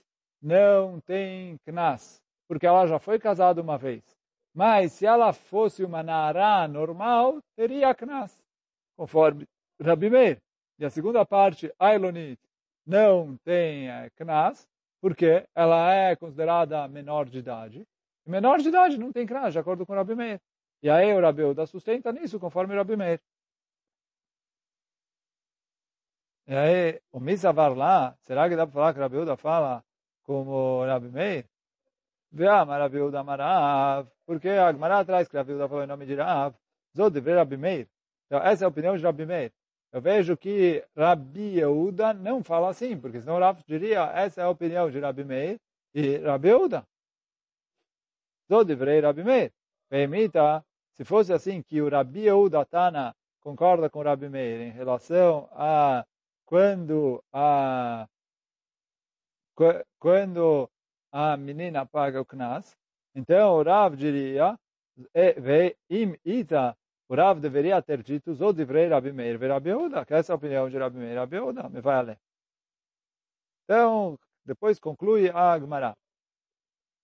não 0.40 1.00
tem 1.00 1.56
knas. 1.64 2.20
porque 2.48 2.66
ela 2.66 2.86
já 2.86 2.98
foi 2.98 3.18
casada 3.18 3.62
uma 3.62 3.78
vez. 3.78 4.02
Mas 4.54 4.92
se 4.92 5.06
ela 5.06 5.32
fosse 5.32 5.82
uma 5.82 6.02
Nará 6.02 6.68
normal, 6.68 7.40
teria 7.56 7.94
Knas, 7.94 8.38
conforme 8.96 9.48
Rabi 9.80 10.10
Meir. 10.10 10.38
E 10.82 10.84
a 10.84 10.90
segunda 10.90 11.24
parte, 11.24 11.72
Ailonit, 11.78 12.40
não 12.84 13.36
tem 13.44 13.86
Knas, 14.16 14.68
porque 15.00 15.46
ela 15.54 15.94
é 15.94 16.16
considerada 16.16 16.88
menor 16.88 17.28
de 17.28 17.38
idade. 17.38 17.86
E 18.26 18.28
menor 18.28 18.58
de 18.58 18.68
idade 18.68 18.98
não 18.98 19.12
tem 19.12 19.24
Knas, 19.24 19.52
de 19.52 19.60
acordo 19.60 19.86
com 19.86 19.92
o 19.92 19.96
Rabi 19.96 20.16
Meir. 20.16 20.40
E 20.82 20.90
aí 20.90 21.14
o 21.14 21.20
Rabi 21.20 21.44
Uda 21.44 21.66
sustenta 21.66 22.10
nisso, 22.10 22.40
conforme 22.40 22.74
o 22.74 22.76
Rabi 22.76 22.96
Meir. 22.96 23.20
E 26.48 26.52
aí, 26.56 27.00
o 27.12 27.20
Misavar 27.20 27.72
lá, 27.76 28.16
será 28.22 28.48
que 28.48 28.56
dá 28.56 28.66
para 28.66 28.74
falar 28.74 28.92
que 28.92 28.98
o 28.98 29.02
Rabi 29.02 29.18
Uda 29.18 29.36
fala 29.36 29.84
como 30.24 30.80
o 30.80 30.84
Rabi 30.84 31.10
Meir? 31.10 31.46
Veama 32.32 32.76
Rabi 32.76 32.98
Uda 32.98 33.22
Marav, 33.22 34.08
porque 34.26 34.48
a 34.48 34.72
Gemara 34.72 35.04
traz 35.04 35.28
que 35.28 35.36
Rabi 35.36 35.52
Uda 35.52 35.68
falou 35.68 35.84
em 35.84 35.86
nome 35.86 36.06
de 36.06 36.16
Rav, 36.16 36.56
Zod 36.96 37.20
Rabi 37.20 37.56
Meir. 37.56 37.88
Então, 38.26 38.40
essa 38.40 38.64
é 38.64 38.66
a 38.66 38.68
opinião 38.68 38.96
de 38.96 39.04
Rabi 39.04 39.24
Meir. 39.24 39.52
Eu 39.92 40.00
vejo 40.00 40.36
que 40.38 40.82
Rabi 40.96 41.58
Yehuda 41.58 42.14
não 42.14 42.42
fala 42.42 42.70
assim, 42.70 42.98
porque 42.98 43.20
senão 43.20 43.38
Rav 43.38 43.62
diria, 43.66 44.10
essa 44.14 44.40
é 44.40 44.44
a 44.44 44.48
opinião 44.48 44.90
de 44.90 44.98
Rabi 44.98 45.22
Meir 45.22 45.60
e 45.94 46.16
Rabi 46.16 46.48
Yehuda. 46.48 46.86
Zod 48.48 48.74
de 48.74 49.00
Rabi 49.00 49.22
Meir. 49.22 49.52
Permita, 49.90 50.64
se 50.96 51.04
fosse 51.04 51.30
assim, 51.32 51.62
que 51.62 51.82
o 51.82 51.90
Rabi 51.90 52.20
Yehuda 52.20 52.64
Tana 52.64 53.14
concorda 53.40 53.90
com 53.90 54.02
Rabi 54.02 54.30
Meir 54.30 54.62
em 54.62 54.70
relação 54.70 55.48
a 55.52 56.06
quando 56.46 57.22
a 57.30 58.08
quando 59.98 60.70
a 61.12 61.36
menina 61.36 61.84
paga 61.84 62.20
o 62.20 62.24
knas, 62.24 62.74
então 63.14 63.58
o 63.58 63.62
Rav 63.62 63.94
diria, 63.94 64.58
im 65.90 66.16
ita, 66.24 66.74
o 67.12 67.14
Rav 67.14 67.38
deveria 67.40 67.82
ter 67.82 68.02
dito, 68.02 68.32
o 68.32 68.52
divrei 68.54 68.88
Rabi 68.88 69.12
Meir 69.12 69.38
ve 69.38 69.46
Rabi 69.46 69.68
Yehuda, 69.68 70.06
que 70.06 70.14
essa 70.14 70.32
é 70.32 70.34
a 70.34 70.36
opinião 70.36 70.70
de 70.70 70.78
Rabi 70.78 70.96
Meir 70.96 71.18
Rabi 71.18 71.36
Yehuda, 71.36 71.68
me 71.68 71.82
vai 71.82 71.96
além. 71.96 72.16
Então, 73.64 74.18
depois 74.46 74.80
conclui 74.80 75.28
a 75.28 75.58
Gemara. 75.58 75.94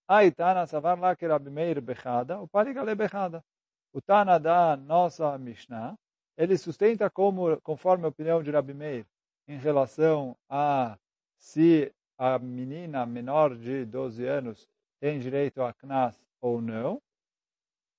Aitana 0.09 0.67
savar 0.67 0.99
lá 0.99 1.15
que 1.15 1.27
Rabi 1.27 1.51
Meir 1.51 1.83
bechada, 1.83 2.41
o 2.41 2.49
paligale 2.49 2.95
bechada. 2.95 3.45
O 3.93 4.01
Tana 4.01 4.39
da 4.39 4.79
nossa 4.79 5.37
Mishnah, 5.37 5.95
ele 6.39 6.57
sustenta 6.57 7.11
como, 7.11 7.61
conforme 7.61 8.07
a 8.07 8.09
opinião 8.09 8.43
de 8.43 8.51
Rabi 8.51 8.73
Meir, 8.73 9.07
em 9.47 9.59
relação 9.59 10.35
a 10.49 10.97
se 11.37 11.93
a 12.17 12.39
menina 12.39 13.05
menor 13.05 13.55
de 13.55 13.85
12 13.85 14.27
anos 14.27 14.67
tem 15.01 15.19
direito 15.19 15.61
a 15.61 15.75
Knas 15.75 16.19
ou 16.41 16.63
não. 16.63 16.99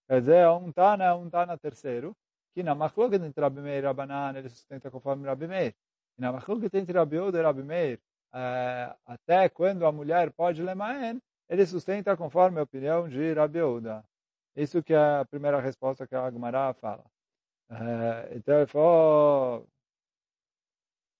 Quer 0.09 0.21
dizer, 0.21 0.49
um 0.49 0.71
Tana, 0.71 1.15
um 1.15 1.29
Tana 1.29 1.55
terceiro, 1.55 2.17
que 2.55 2.63
na 2.63 2.73
Machloket 2.73 3.23
entre 3.23 3.41
Rabi 3.41 3.61
Meir 3.61 3.83
e 3.83 3.85
Rabanan, 3.85 4.35
ele 4.35 4.49
sustenta 4.49 4.89
conforme 4.89 5.27
Rabi 5.27 5.47
Meir. 5.47 5.75
E 6.17 6.21
na 6.21 6.31
Machloket 6.31 6.75
entre 6.75 6.97
Rabi 6.97 7.19
Uda 7.19 7.37
e 7.39 7.43
Rabi 7.43 7.63
Meir, 7.63 7.99
é, 8.33 8.95
até 9.05 9.49
quando 9.49 9.85
a 9.85 9.91
mulher 9.91 10.31
pode 10.33 10.63
lemaen, 10.63 11.21
ele 11.47 11.63
sustenta 11.67 12.17
conforme 12.17 12.59
a 12.59 12.63
opinião 12.63 13.07
de 13.07 13.33
Rabi 13.33 13.61
Uda. 13.61 14.03
Isso 14.55 14.81
que 14.81 14.93
é 14.93 15.19
a 15.19 15.25
primeira 15.25 15.59
resposta 15.61 16.07
que 16.07 16.15
a 16.15 16.25
Agmará 16.25 16.73
fala. 16.73 17.05
Então 18.31 18.57
ele 18.57 18.67
falou, 18.67 19.67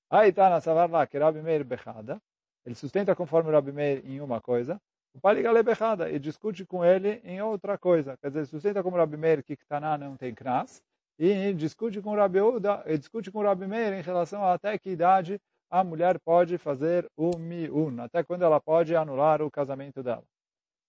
Aí 0.10 0.30
está 0.30 0.50
na 0.50 0.60
Savar 0.60 0.90
lá 0.90 1.06
que 1.06 1.20
Rabi 1.20 1.42
Meir 1.44 1.64
Bechada, 1.64 2.20
ele 2.66 2.74
sustenta 2.74 3.16
conforme 3.16 3.52
Rabi 3.52 3.72
Meir 3.72 4.04
em 4.04 4.20
uma 4.20 4.42
coisa, 4.42 4.82
o 5.14 5.20
Paligale 5.20 5.64
Bechada, 5.64 6.10
e 6.10 6.20
discute 6.20 6.66
com 6.66 6.84
ele 6.84 7.22
em 7.24 7.42
outra 7.42 7.78
coisa. 7.78 8.18
Quer 8.18 8.28
dizer, 8.30 8.46
sustenta 8.46 8.84
como 8.84 8.98
Rabi 8.98 9.18
Meir 9.18 9.44
que 9.44 9.56
Ktaná 9.56 9.98
não 9.98 10.16
tem 10.16 10.34
Knas, 10.34 10.82
e 11.18 11.54
discute 11.54 12.02
com 12.02 12.16
Rabi 12.16 12.42
Uda, 12.42 12.84
e 12.86 12.98
discute 12.98 13.32
com 13.32 13.42
Rabi 13.42 13.68
Meir 13.68 13.94
em 13.94 14.02
relação 14.02 14.44
a 14.44 14.54
até 14.54 14.78
que 14.78 14.90
idade 14.90 15.40
a 15.70 15.84
mulher 15.84 16.20
pode 16.20 16.58
fazer 16.58 17.08
o 17.16 17.38
miun, 17.38 18.02
até 18.02 18.24
quando 18.24 18.44
ela 18.44 18.60
pode 18.60 18.96
anular 18.96 19.42
o 19.42 19.52
casamento 19.52 20.02
dela. 20.02 20.24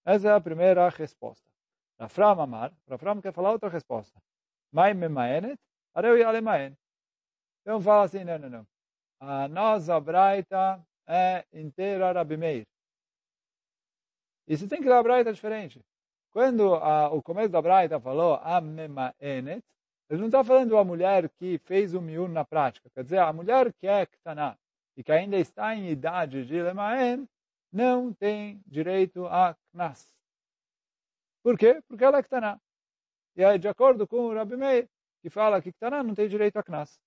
Essa 0.05 0.29
é 0.29 0.33
a 0.33 0.41
primeira 0.41 0.89
resposta. 0.89 1.45
Rafram 1.99 2.41
Amar, 2.41 2.73
Rafram 2.89 3.21
quer 3.21 3.33
falar 3.33 3.53
outra 3.53 3.69
resposta. 3.69 4.19
Mai 4.73 4.95
memaenet, 4.95 5.59
areu 5.95 6.17
yalemaen. 6.17 6.75
Então 7.61 7.81
fala 7.81 8.05
assim, 8.05 8.25
não, 8.25 8.39
não, 8.39 8.49
não. 8.49 8.67
A 9.21 9.49
nossa 9.49 10.01
braita 10.01 10.81
é 11.07 11.45
inteira 11.53 12.13
Rabi 12.13 12.37
Meir. 12.39 12.67
E 14.51 14.57
você 14.57 14.67
tem 14.67 14.83
que 14.83 14.89
dar 14.89 14.99
a 14.99 15.03
braita 15.05 15.33
diferente. 15.33 15.81
Quando 16.33 16.75
a, 16.75 17.09
o 17.13 17.23
começo 17.23 17.51
da 17.51 17.63
braita 17.63 18.01
falou 18.01 18.35
Amemaenet, 18.43 19.63
ele 20.09 20.19
não 20.19 20.27
está 20.27 20.43
falando 20.43 20.77
a 20.77 20.85
mulher 20.85 21.29
que 21.29 21.57
fez 21.59 21.95
o 21.95 22.03
miun 22.03 22.27
na 22.27 22.45
prática. 22.45 22.91
Quer 22.91 23.05
dizer, 23.05 23.19
a 23.19 23.33
mulher 23.33 23.73
que 23.75 23.87
é 23.87 24.05
ktaná 24.07 24.59
e 24.97 25.05
que 25.05 25.13
ainda 25.13 25.37
está 25.37 25.73
em 25.77 25.89
idade 25.89 26.45
de 26.45 26.61
lemaen, 26.61 27.29
não 27.73 28.13
tem 28.13 28.61
direito 28.67 29.25
a 29.29 29.57
knas. 29.73 30.13
Por 31.45 31.57
quê? 31.57 31.81
Porque 31.87 32.03
ela 32.03 32.19
é 32.19 32.23
ktaná. 32.25 32.61
E 33.37 33.45
aí, 33.45 33.57
de 33.57 33.69
acordo 33.69 34.05
com 34.05 34.17
o 34.17 34.35
Rabi 34.35 34.57
Meir, 34.57 34.89
que 35.23 35.31
fala 35.31 35.63
que 35.63 35.71
ktaná 35.71 36.03
não 36.03 36.13
tem 36.13 36.29
direito 36.29 36.57
a 36.57 36.63
knas. 36.65 37.01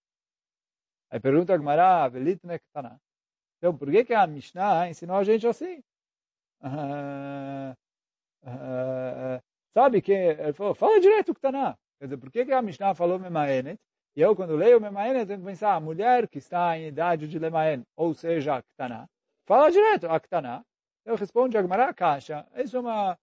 Aí 1.12 1.20
pergunta 1.20 1.54
a 1.54 1.58
Gemara, 1.58 2.08
Velitne 2.08 2.58
Ktaná. 2.58 2.98
Então, 3.58 3.78
por 3.78 3.92
que, 3.92 4.06
que 4.06 4.14
a 4.14 4.26
Mishnah 4.26 4.90
ensinou 4.90 5.18
a 5.18 5.26
gente 5.26 5.46
assim? 5.46 5.84
Uh, 6.64 7.76
uh, 8.46 9.42
sabe 9.74 10.02
que 10.02 10.14
ele 10.14 10.54
falou, 10.54 10.74
fala 10.74 11.00
direito 11.00 11.32
o 11.32 11.36
Ktaná. 11.36 11.76
Quer 12.00 12.06
dizer, 12.06 12.18
por 12.18 12.32
que, 12.32 12.46
que 12.46 12.54
a 12.54 12.62
Mishnah 12.62 12.96
falou 12.96 13.20
Memaenet? 13.20 13.80
E 14.16 14.22
eu, 14.22 14.36
quando 14.36 14.56
leio 14.56 14.80
Memaenet, 14.80 15.26
tenho 15.26 15.40
que 15.40 15.46
pensar, 15.46 15.74
a 15.76 15.80
mulher 15.80 16.28
que 16.28 16.38
está 16.38 16.78
em 16.78 16.88
idade 16.88 17.28
de 17.28 17.40
Lemaen, 17.40 17.84
ou 17.96 18.14
seja, 18.14 18.62
Ktaná, 18.62 19.08
fala 19.46 19.72
direto 19.72 20.08
a 20.08 20.20
Ktaná. 20.20 20.64
Eu 21.06 21.16
respondo 21.16 21.58
a 21.58 21.62
Gemara 21.62 21.94
Caixa. 21.94 22.48
Isso 22.56 22.78
é 22.78 22.80
uma 22.80 23.18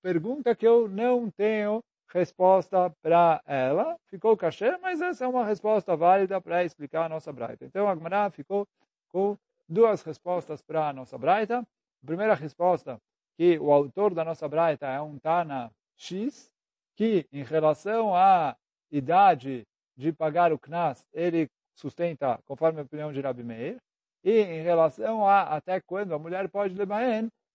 pergunta 0.00 0.54
que 0.54 0.66
eu 0.66 0.88
não 0.88 1.28
tenho 1.30 1.82
resposta 2.08 2.94
para 3.02 3.42
ela. 3.46 3.96
Ficou 4.06 4.36
cachê, 4.36 4.76
mas 4.78 5.00
essa 5.00 5.24
é 5.24 5.28
uma 5.28 5.44
resposta 5.44 5.96
válida 5.96 6.40
para 6.40 6.64
explicar 6.64 7.06
a 7.06 7.08
nossa 7.08 7.32
braita. 7.32 7.64
Então, 7.64 7.88
a 7.88 7.94
Gemara 7.94 8.30
ficou 8.30 8.66
com 9.08 9.36
duas 9.68 10.02
respostas 10.02 10.62
para 10.62 10.88
a 10.88 10.92
nossa 10.92 11.18
braita. 11.18 11.66
A 12.04 12.06
primeira 12.06 12.34
resposta, 12.34 13.00
que 13.34 13.58
o 13.58 13.72
autor 13.72 14.12
da 14.12 14.22
nossa 14.22 14.46
braita 14.46 14.86
é 14.86 15.00
um 15.00 15.18
Tana 15.18 15.70
X, 15.96 16.52
que 16.94 17.26
em 17.32 17.42
relação 17.42 18.14
à 18.14 18.54
idade 18.92 19.66
de 19.96 20.12
pagar 20.12 20.52
o 20.52 20.58
Knas, 20.58 21.08
ele 21.14 21.48
sustenta 21.74 22.38
conforme 22.44 22.80
a 22.80 22.82
opinião 22.82 23.10
de 23.10 23.22
Rabi 23.22 23.42
Meir, 23.42 23.78
e 24.22 24.38
em 24.38 24.62
relação 24.62 25.26
a 25.26 25.44
até 25.56 25.80
quando 25.80 26.12
a 26.12 26.18
mulher 26.18 26.46
pode 26.50 26.74
levar 26.74 27.02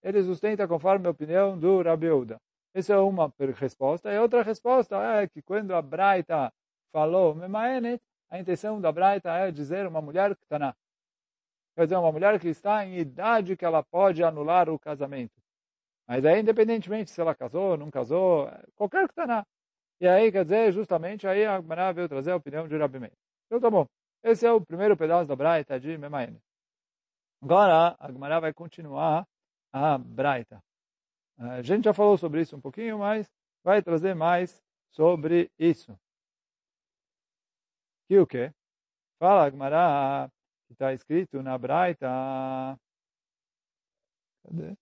ele 0.02 0.24
sustenta 0.24 0.68
conforme 0.68 1.06
a 1.06 1.12
opinião 1.12 1.56
do 1.56 1.84
Rabi 1.84 2.10
Uda. 2.10 2.38
Essa 2.74 2.94
é 2.94 2.98
uma 2.98 3.32
resposta. 3.56 4.12
E 4.12 4.18
outra 4.18 4.42
resposta 4.42 4.96
é 4.96 5.28
que 5.28 5.44
quando 5.44 5.76
a 5.76 5.82
Braita 5.82 6.52
falou 6.92 7.36
Memaenet, 7.36 8.02
a 8.32 8.40
intenção 8.40 8.82
da 8.82 8.92
Braita 8.92 9.30
é 9.30 9.52
dizer 9.52 9.86
uma 9.86 10.02
mulher 10.02 10.36
que 10.36 10.44
está 10.44 10.58
na. 10.58 10.74
Quer 11.80 11.86
dizer, 11.86 11.96
uma 11.96 12.12
mulher 12.12 12.38
que 12.42 12.50
está 12.50 12.86
em 12.86 12.98
idade 12.98 13.56
que 13.56 13.64
ela 13.64 13.82
pode 13.82 14.22
anular 14.22 14.68
o 14.68 14.78
casamento. 14.78 15.32
Mas 16.06 16.26
aí, 16.26 16.42
independentemente 16.42 17.10
se 17.10 17.22
ela 17.22 17.34
casou, 17.34 17.78
não 17.78 17.90
casou, 17.90 18.50
qualquer 18.76 19.08
que 19.08 19.14
está. 19.14 19.48
E 20.02 20.06
aí, 20.06 20.30
quer 20.30 20.44
dizer, 20.44 20.74
justamente 20.74 21.26
aí 21.26 21.46
a 21.46 21.56
Gemara 21.62 21.94
veio 21.94 22.10
trazer 22.10 22.32
a 22.32 22.36
opinião 22.36 22.68
de 22.68 22.78
Rabi 22.78 23.00
Meir. 23.00 23.14
Então, 23.46 23.62
tá 23.62 23.70
bom. 23.70 23.86
Esse 24.22 24.46
é 24.46 24.52
o 24.52 24.60
primeiro 24.60 24.98
pedaço 24.98 25.26
da 25.26 25.38
Braita 25.38 25.80
de 25.80 25.98
Memaenet. 25.98 26.42
Agora, 27.42 27.96
a 27.98 28.12
Gemara 28.12 28.42
vai 28.42 28.54
continuar 28.54 29.26
a 29.72 29.98
Braita. 29.98 30.62
A 31.38 31.62
gente 31.62 31.86
já 31.86 31.94
falou 31.94 32.18
sobre 32.18 32.42
isso 32.42 32.58
um 32.58 32.62
pouquinho, 32.62 33.00
mas 33.00 33.26
vai 33.64 33.82
trazer 33.82 34.14
mais 34.14 34.62
sobre 34.92 35.50
isso. 35.58 35.98
Que 38.10 38.20
o 38.20 38.28
quê? 38.28 38.52
Fala, 39.18 39.46
Agmará, 39.46 40.30
está 40.74 40.94
escrito 40.94 41.42
na 41.44 41.58
Braita. 41.58 42.08
Cadê? 44.44 44.76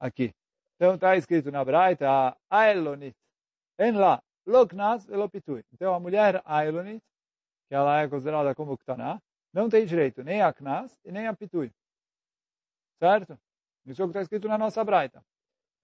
Aqui. 0.00 0.32
Então 0.76 0.94
está 0.94 1.16
escrito 1.16 1.50
na 1.50 1.64
Braita, 1.64 2.36
Aelonit. 2.50 3.16
Em 3.78 3.92
lá, 3.92 4.22
Loknas 4.46 5.04
velopitui. 5.06 5.64
Então 5.72 5.94
a 5.94 6.00
mulher 6.00 6.42
Ailonit, 6.44 7.02
que 7.68 7.74
ela 7.74 8.00
é 8.00 8.08
considerada 8.08 8.54
como 8.54 8.78
Ktaná, 8.78 9.20
não 9.52 9.68
tem 9.68 9.86
direito 9.86 10.22
nem 10.22 10.42
a 10.42 10.52
Knas 10.52 10.98
e 11.04 11.12
nem 11.12 11.26
a 11.26 11.34
Pitui. 11.34 11.72
Certo? 12.98 13.38
Isso 13.86 14.02
é 14.02 14.04
o 14.04 14.08
que 14.08 14.12
está 14.12 14.22
escrito 14.22 14.48
na 14.48 14.58
nossa 14.58 14.84
Braita. 14.84 15.24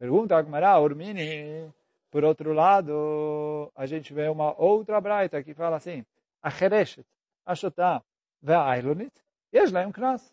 Pergunta 0.04 0.36
Agmará, 0.36 0.78
Urmini. 0.78 1.72
Por 2.10 2.24
outro 2.24 2.52
lado, 2.52 3.72
a 3.74 3.86
gente 3.86 4.12
vê 4.12 4.28
uma 4.28 4.54
outra 4.60 5.00
braita 5.00 5.42
que 5.42 5.54
fala 5.54 5.76
assim, 5.76 6.04
Achereshet, 6.42 7.06
Ashotá, 7.46 8.02
Ve'ailonit, 8.42 9.14
Yeslaem 9.50 9.90
Knas. 9.90 10.30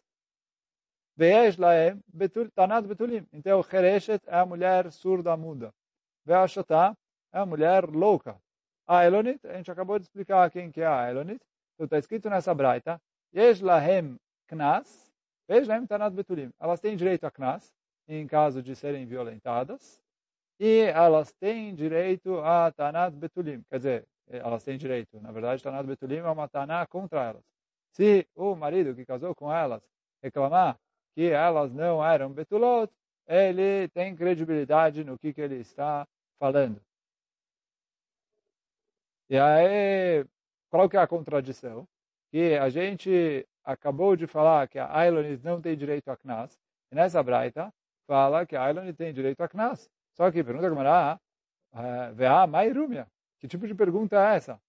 Ve'eslaem 1.17 2.01
Tanat 2.53 2.85
Betulim. 2.85 3.25
Então, 3.31 3.63
Chereshet 3.63 4.21
é 4.27 4.39
a 4.39 4.45
mulher 4.45 4.91
surda 4.91 5.37
muda. 5.37 5.73
Ve 6.25 6.33
a 6.33 6.39
Ve'ashotá 6.41 6.93
é 7.31 7.39
a 7.39 7.45
mulher 7.45 7.85
louca. 7.85 8.35
A 8.85 9.05
Elonit, 9.05 9.39
a 9.47 9.53
gente 9.53 9.71
acabou 9.71 9.97
de 9.97 10.03
explicar 10.03 10.51
quem 10.51 10.69
que 10.69 10.81
é 10.81 10.85
a 10.85 11.09
Elonit. 11.09 11.39
Então, 11.75 11.85
está 11.85 11.97
escrito 11.97 12.29
nessa 12.29 12.53
braita, 12.53 13.01
Yeslaem 13.33 14.19
Knas, 14.49 15.13
Ve'eslaem 15.47 15.87
Tanat 15.87 16.13
Betulim. 16.13 16.51
Elas 16.59 16.81
têm 16.81 16.97
direito 16.97 17.23
a 17.23 17.31
Knas 17.31 17.73
em 18.08 18.27
caso 18.27 18.62
de 18.62 18.75
serem 18.75 19.05
violentadas, 19.05 20.01
e 20.60 20.81
elas 20.93 21.31
têm 21.34 21.74
direito 21.74 22.39
a 22.39 22.72
tanat 22.72 23.15
betulim. 23.15 23.63
Quer 23.70 23.77
dizer, 23.77 24.08
elas 24.27 24.63
têm 24.63 24.77
direito. 24.77 25.20
Na 25.20 25.31
verdade, 25.31 25.63
tanat 25.63 25.86
betulim 25.86 26.17
é 26.17 26.29
uma 26.29 26.48
taná 26.48 26.86
contra 26.86 27.24
elas. 27.29 27.43
Se 27.91 28.27
o 28.36 28.55
marido 28.55 28.96
que 28.96 29.05
casou 29.05 29.36
com 29.36 29.51
elas 29.51 29.81
reclamar 30.22 30.79
que 31.13 31.29
elas 31.29 31.74
não 31.74 32.03
eram 32.05 32.31
betulot, 32.31 32.91
ele 33.27 33.88
tem 33.89 34.15
credibilidade 34.15 35.03
no 35.03 35.17
que, 35.17 35.34
que 35.34 35.41
ele 35.41 35.55
está 35.55 36.08
falando. 36.39 36.81
E 39.29 39.38
aí, 39.38 40.25
qual 40.70 40.89
que 40.89 40.98
é 40.98 41.00
a 41.00 41.08
contradição? 41.08 41.88
Que 42.31 42.55
a 42.55 42.70
gente 42.70 43.48
acabou 43.63 44.15
de 44.15 44.27
falar 44.27 44.67
que 44.67 44.79
a 44.79 44.93
Ailonis 44.93 45.41
não 45.41 45.62
tem 45.62 45.77
direito 45.77 46.10
a 46.10 46.17
Knas, 46.17 46.60
e 46.91 46.96
nessa 46.96 47.22
braita 47.24 47.74
fala 48.11 48.45
que 48.45 48.57
a 48.57 48.63
Ailonis 48.65 48.97
tem 48.97 49.13
direito 49.13 49.41
a 49.41 49.47
Knas. 49.47 49.89
Só 50.17 50.29
que 50.29 50.43
pergunta 50.43 50.67
como 50.67 50.81
era, 50.81 51.17
Vea 52.13 52.45
Mairumia. 52.45 53.07
Que 53.39 53.47
tipo 53.47 53.65
de 53.65 53.73
pergunta 53.73 54.17
é 54.17 54.35
essa? 54.35 54.59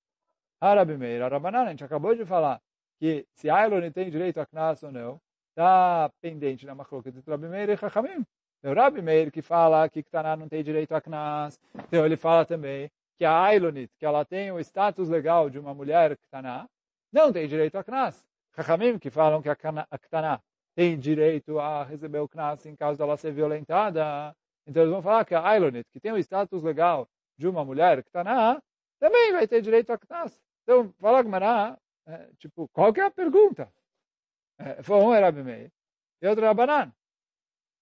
Arabi 0.61 0.97
Meir, 0.97 1.23
Arabanan, 1.23 1.65
a 1.65 1.71
gente 1.71 1.83
acabou 1.83 2.15
de 2.15 2.25
falar 2.25 2.61
que 3.01 3.27
se 3.35 3.51
a 3.51 3.57
Ailonis 3.57 3.93
tem 3.93 4.09
direito 4.09 4.39
a 4.39 4.47
Knas 4.47 4.85
ou 4.85 4.93
não, 4.93 5.21
está 5.51 6.09
pendente 6.21 6.65
na 6.65 6.73
machloket 6.73 7.13
de 7.13 7.29
Rabi 7.29 7.49
Meir 7.49 7.71
e 7.71 7.77
Chachamim. 7.77 8.25
Então, 8.61 8.73
Rabi 8.75 9.03
Meir 9.03 9.33
que 9.33 9.43
fala 9.43 9.89
que 9.89 10.05
Ktaná 10.05 10.37
não 10.37 10.49
tem 10.49 10.63
direito 10.63 10.95
a 10.95 11.01
Knas, 11.01 11.59
então 11.75 12.07
ele 12.07 12.17
fala 12.17 12.47
também 12.47 12.89
que 13.19 13.25
a 13.25 13.43
Ailonit, 13.43 13.93
que 13.99 14.07
ela 14.07 14.25
tem 14.25 14.53
o 14.53 14.61
status 14.61 15.09
legal 15.09 15.51
de 15.51 15.59
uma 15.59 15.75
mulher 15.75 16.17
Ktaná, 16.17 16.69
não 17.13 17.33
tem 17.33 17.49
direito 17.49 17.77
a 17.77 17.83
Knas. 17.83 18.25
Chachamim 18.55 19.01
que 19.01 19.11
falam 19.11 19.43
que 19.43 19.49
a 19.49 19.57
Ktaná 19.57 20.41
tem 20.75 20.99
direito 20.99 21.59
a 21.59 21.85
receber 21.85 22.19
o 22.19 22.29
Knas 22.29 22.65
em 22.67 22.77
caso 22.77 22.99
dela 22.99 23.17
ser 23.17 23.33
violentada. 23.33 24.35
Então 24.67 24.83
eles 24.83 24.93
vão 24.93 25.03
falar 25.03 25.25
que 25.25 25.35
a 25.35 25.47
Ailonit, 25.47 25.89
que 25.93 26.01
tem 26.01 26.13
o 26.13 26.19
status 26.19 26.63
legal 26.63 27.09
de 27.37 27.49
uma 27.49 27.65
mulher 27.65 28.03
Ktaná, 28.05 28.61
também 29.01 29.33
vai 29.33 29.47
ter 29.49 29.61
direito 29.61 29.91
a 29.93 29.99
Knas. 29.99 30.41
Então, 30.63 30.93
fala 31.01 31.23
Gmará, 31.23 31.77
é, 32.07 32.29
tipo, 32.39 32.69
qual 32.69 32.93
que 32.93 33.01
é 33.01 33.05
a 33.05 33.11
pergunta? 33.11 33.73
Foi 34.83 34.97
um 34.99 35.13
era 35.13 35.33
Meir 35.33 35.71
e 36.21 36.29
outro 36.29 36.45
era 36.45 36.55
Banan. 36.55 36.93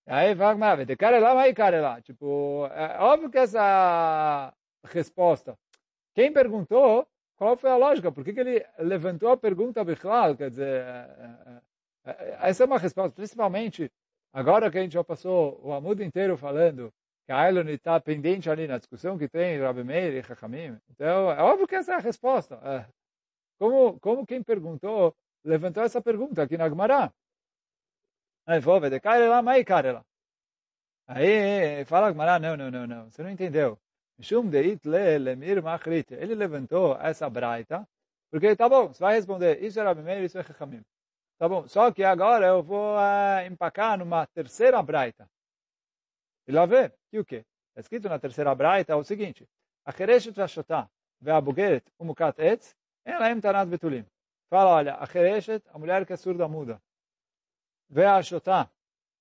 Aí 0.07 0.35
fala, 0.35 0.57
mas 0.57 0.87
de 0.87 0.97
cara 0.97 1.19
lá, 1.19 1.35
vai 1.35 1.53
cara 1.55 1.81
lá. 1.81 2.01
Tipo, 2.01 2.67
é 2.73 2.99
óbvio 3.01 3.31
que 3.31 3.39
essa 3.39 4.53
resposta. 4.85 5.57
Quem 6.15 6.33
perguntou, 6.33 7.07
qual 7.37 7.57
foi 7.57 7.71
a 7.71 7.77
lógica? 7.77 8.11
Por 8.11 8.25
que, 8.25 8.33
que 8.33 8.41
ele 8.41 8.67
levantou 8.79 9.31
a 9.31 9.37
pergunta 9.37 9.85
Bichlal? 9.85 10.37
Quer 10.37 10.51
dizer, 10.51 10.83
essa 12.05 12.65
é 12.65 12.67
uma 12.67 12.79
resposta, 12.79 13.15
principalmente 13.15 13.91
agora 14.33 14.71
que 14.71 14.79
a 14.79 14.83
gente 14.83 14.93
já 14.93 15.05
passou 15.05 15.61
o 15.63 15.73
amudo 15.73 16.03
inteiro 16.03 16.37
falando 16.37 16.93
que 17.27 17.33
a 17.33 17.39
Ailon 17.39 17.69
está 17.69 18.01
pendente 18.01 18.51
ali 18.51 18.67
na 18.67 18.79
discussão 18.79 19.19
que 19.19 19.29
tem 19.29 19.59
Rabi 19.59 19.85
Meir 19.85 20.15
e 20.15 20.23
Chachamim. 20.23 20.79
Então, 20.91 21.31
é 21.31 21.43
óbvio 21.43 21.67
que 21.67 21.77
essa 21.77 21.93
é 21.93 21.97
a 21.97 22.01
resposta. 22.01 22.59
Como, 23.59 24.01
como 24.01 24.27
quem 24.27 24.43
perguntou 24.43 25.15
levantou 25.45 25.83
essa 25.83 26.03
pergunta 26.03 26.43
aqui 26.43 26.57
na 26.57 26.69
Gemara. 26.69 27.13
Aí 28.47 28.61
falou, 28.61 28.81
de 28.81 29.01
lá, 29.29 29.43
mas 29.43 29.65
lá. 29.69 30.05
Aí 31.07 31.85
fala 31.85 32.07
a 32.09 32.11
Gemara, 32.13 32.39
não, 32.39 32.57
não, 32.57 32.71
não, 32.71 32.87
não, 32.87 33.11
você 33.11 33.23
não 33.23 33.31
entendeu. 33.31 33.79
Ele 36.11 36.35
levantou 36.35 36.97
essa 37.01 37.29
braita, 37.31 37.89
porque 38.31 38.55
tá 38.55 38.69
bom, 38.69 38.89
você 38.89 39.01
vai 39.01 39.15
responder, 39.15 39.63
isso 39.63 39.81
é 39.81 39.83
Rabi 39.83 40.03
Meir, 40.03 40.25
isso 40.25 40.39
é 40.39 40.43
Chachamim. 40.43 40.83
Tá 41.41 41.49
bom, 41.49 41.67
só 41.67 41.91
que 41.91 42.05
agora 42.05 42.49
eu 42.49 42.63
vou 42.63 42.97
uh, 42.97 43.47
empacar 43.51 43.97
numa 43.99 44.27
terceira 44.27 44.83
braita. 44.83 45.27
E 46.47 46.53
lá 46.53 46.67
vê, 46.67 46.93
que 47.11 47.19
o 47.19 47.25
quê? 47.25 47.47
Está 47.71 47.81
escrito 47.81 48.11
na 48.11 48.19
terceira 48.19 48.55
braita 48.55 48.95
o 48.95 49.03
seguinte, 49.03 49.49
a 49.87 49.91
Chereshet 49.91 50.37
Vashotah 50.37 50.91
ve'abugeret 51.19 51.83
umukat 51.99 52.39
etz, 52.39 52.77
ela 53.07 53.31
em 53.31 53.41
tanat 53.41 53.71
betulim. 53.71 54.05
Fala, 54.51 54.71
olha, 54.71 54.97
a 54.97 55.05
Hereshet, 55.05 55.65
a 55.73 55.79
mulher 55.79 56.05
que 56.05 56.13
é 56.13 56.17
surda 56.19 56.47
muda. 56.47 56.79
Vê 57.89 58.05
a 58.05 58.23
Shotá, 58.23 58.69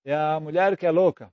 é 0.04 0.14
a 0.14 0.42
mulher 0.42 0.76
que 0.76 0.86
é 0.86 0.92
louca. 0.92 1.32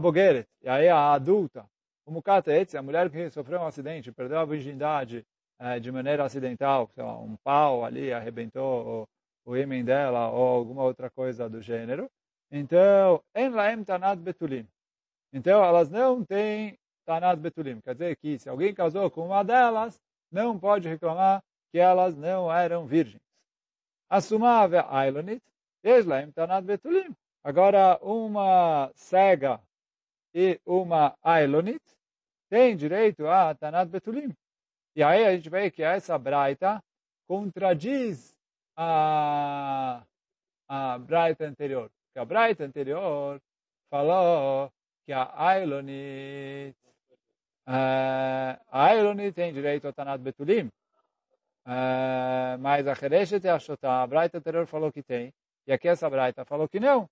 Bogeret, 0.00 0.48
e 0.62 0.68
aí 0.68 0.88
a 0.88 1.14
adulta. 1.14 1.68
O 2.04 2.12
Mukata 2.12 2.52
Etz, 2.52 2.76
a 2.76 2.82
mulher 2.82 3.10
que 3.10 3.28
sofreu 3.30 3.60
um 3.60 3.66
acidente, 3.66 4.12
perdeu 4.12 4.38
a 4.38 4.44
virgindade 4.44 5.26
é, 5.58 5.80
de 5.80 5.90
maneira 5.90 6.24
acidental, 6.24 6.88
lá, 6.96 7.18
um 7.18 7.36
pau 7.42 7.84
ali 7.84 8.12
arrebentou 8.12 9.08
o, 9.46 9.56
imen 9.56 9.84
dela 9.84 10.28
ou 10.30 10.46
alguma 10.46 10.82
outra 10.82 11.08
coisa 11.08 11.48
do 11.48 11.62
gênero. 11.62 12.10
Então, 12.50 13.22
em 13.34 13.48
laem 13.48 13.82
tanat 13.84 14.20
betulim. 14.20 14.66
Então, 15.32 15.64
elas 15.64 15.88
não 15.88 16.22
têm 16.22 16.78
tanat 17.06 17.40
betulim. 17.40 17.80
Quer 17.80 17.94
dizer 17.94 18.16
que 18.16 18.38
se 18.38 18.48
alguém 18.48 18.74
casou 18.74 19.10
com 19.10 19.26
uma 19.26 19.42
delas, 19.42 19.98
não 20.30 20.58
pode 20.58 20.88
reclamar 20.88 21.42
que 21.70 21.78
elas 21.78 22.16
não 22.16 22.52
eram 22.52 22.86
virgens. 22.86 23.22
Assumava 24.08 24.86
Ailonit, 24.88 25.42
Yeslaim 25.84 26.30
Tanat 26.30 26.64
Betulim. 26.64 27.14
Agora, 27.42 27.98
uma 28.02 28.90
cega 28.94 29.60
e 30.34 30.60
uma 30.66 31.16
Ailonit 31.22 31.82
têm 32.48 32.76
direito 32.76 33.26
a 33.26 33.54
Tanat 33.54 33.88
Betulim. 33.88 34.32
E 34.94 35.02
aí 35.02 35.24
a 35.24 35.34
gente 35.34 35.50
vê 35.50 35.70
que 35.70 35.82
essa 35.82 36.16
braita 36.18 36.82
contradiz 37.26 38.35
a, 38.76 40.02
a 40.68 40.98
braita 40.98 41.44
anterior. 41.44 41.90
Que 42.12 42.18
a 42.18 42.24
braita 42.24 42.64
anterior 42.64 43.40
falou 43.90 44.72
que 45.04 45.12
a 45.12 45.32
Ailonit, 45.36 46.76
uh, 47.66 48.58
a 48.70 48.86
Ailonit 48.86 49.32
tem 49.32 49.52
direito 49.52 49.88
a 49.88 49.92
Tanat 49.92 50.20
Betulim. 50.20 50.70
Uh, 51.66 52.56
mas 52.60 52.86
a 52.86 52.92
Hereshet 52.92 53.44
e 53.44 53.48
a 53.48 53.58
Shotá, 53.58 54.02
a 54.02 54.06
Braita 54.06 54.38
anterior 54.38 54.66
falou 54.68 54.92
que 54.92 55.02
tem, 55.02 55.34
e 55.66 55.72
aqui 55.72 55.88
essa 55.88 56.08
Braita 56.08 56.44
falou 56.44 56.68
que 56.68 56.78
não. 56.78 57.10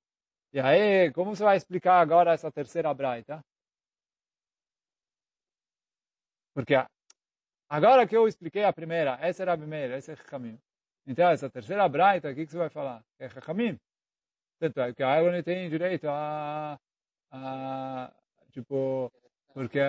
E 0.53 0.61
aí, 0.61 1.11
como 1.13 1.35
você 1.35 1.43
vai 1.43 1.57
explicar 1.57 2.01
agora 2.01 2.33
essa 2.33 2.53
terceira 2.53 2.95
Braita? 2.95 3.45
Porque 6.55 6.75
agora 7.69 8.07
que 8.07 8.17
eu 8.17 8.29
expliquei 8.29 8.63
a 8.65 8.73
primeira, 8.73 9.19
essa 9.21 9.43
era 9.43 9.55
a 9.55 9.59
primeira, 9.59 9.99
esse 9.99 10.13
é 10.13 10.17
Chachamim. 10.17 10.57
Então, 11.07 11.29
essa 11.31 11.51
terceira 11.51 11.89
Braita, 11.89 12.31
o 12.31 12.35
que, 12.35 12.47
você 12.47 12.57
vai 12.57 12.71
falar? 12.71 13.03
É 13.19 13.29
Chachamim. 13.29 13.79
Tanto 14.59 14.81
é 14.81 14.93
que 14.95 15.03
a 15.03 15.09
Aaron 15.09 15.43
tem 15.43 15.69
direito 15.69 16.07
a, 16.09 16.79
a 17.31 18.13
tipo, 18.53 19.13
porque 19.53 19.81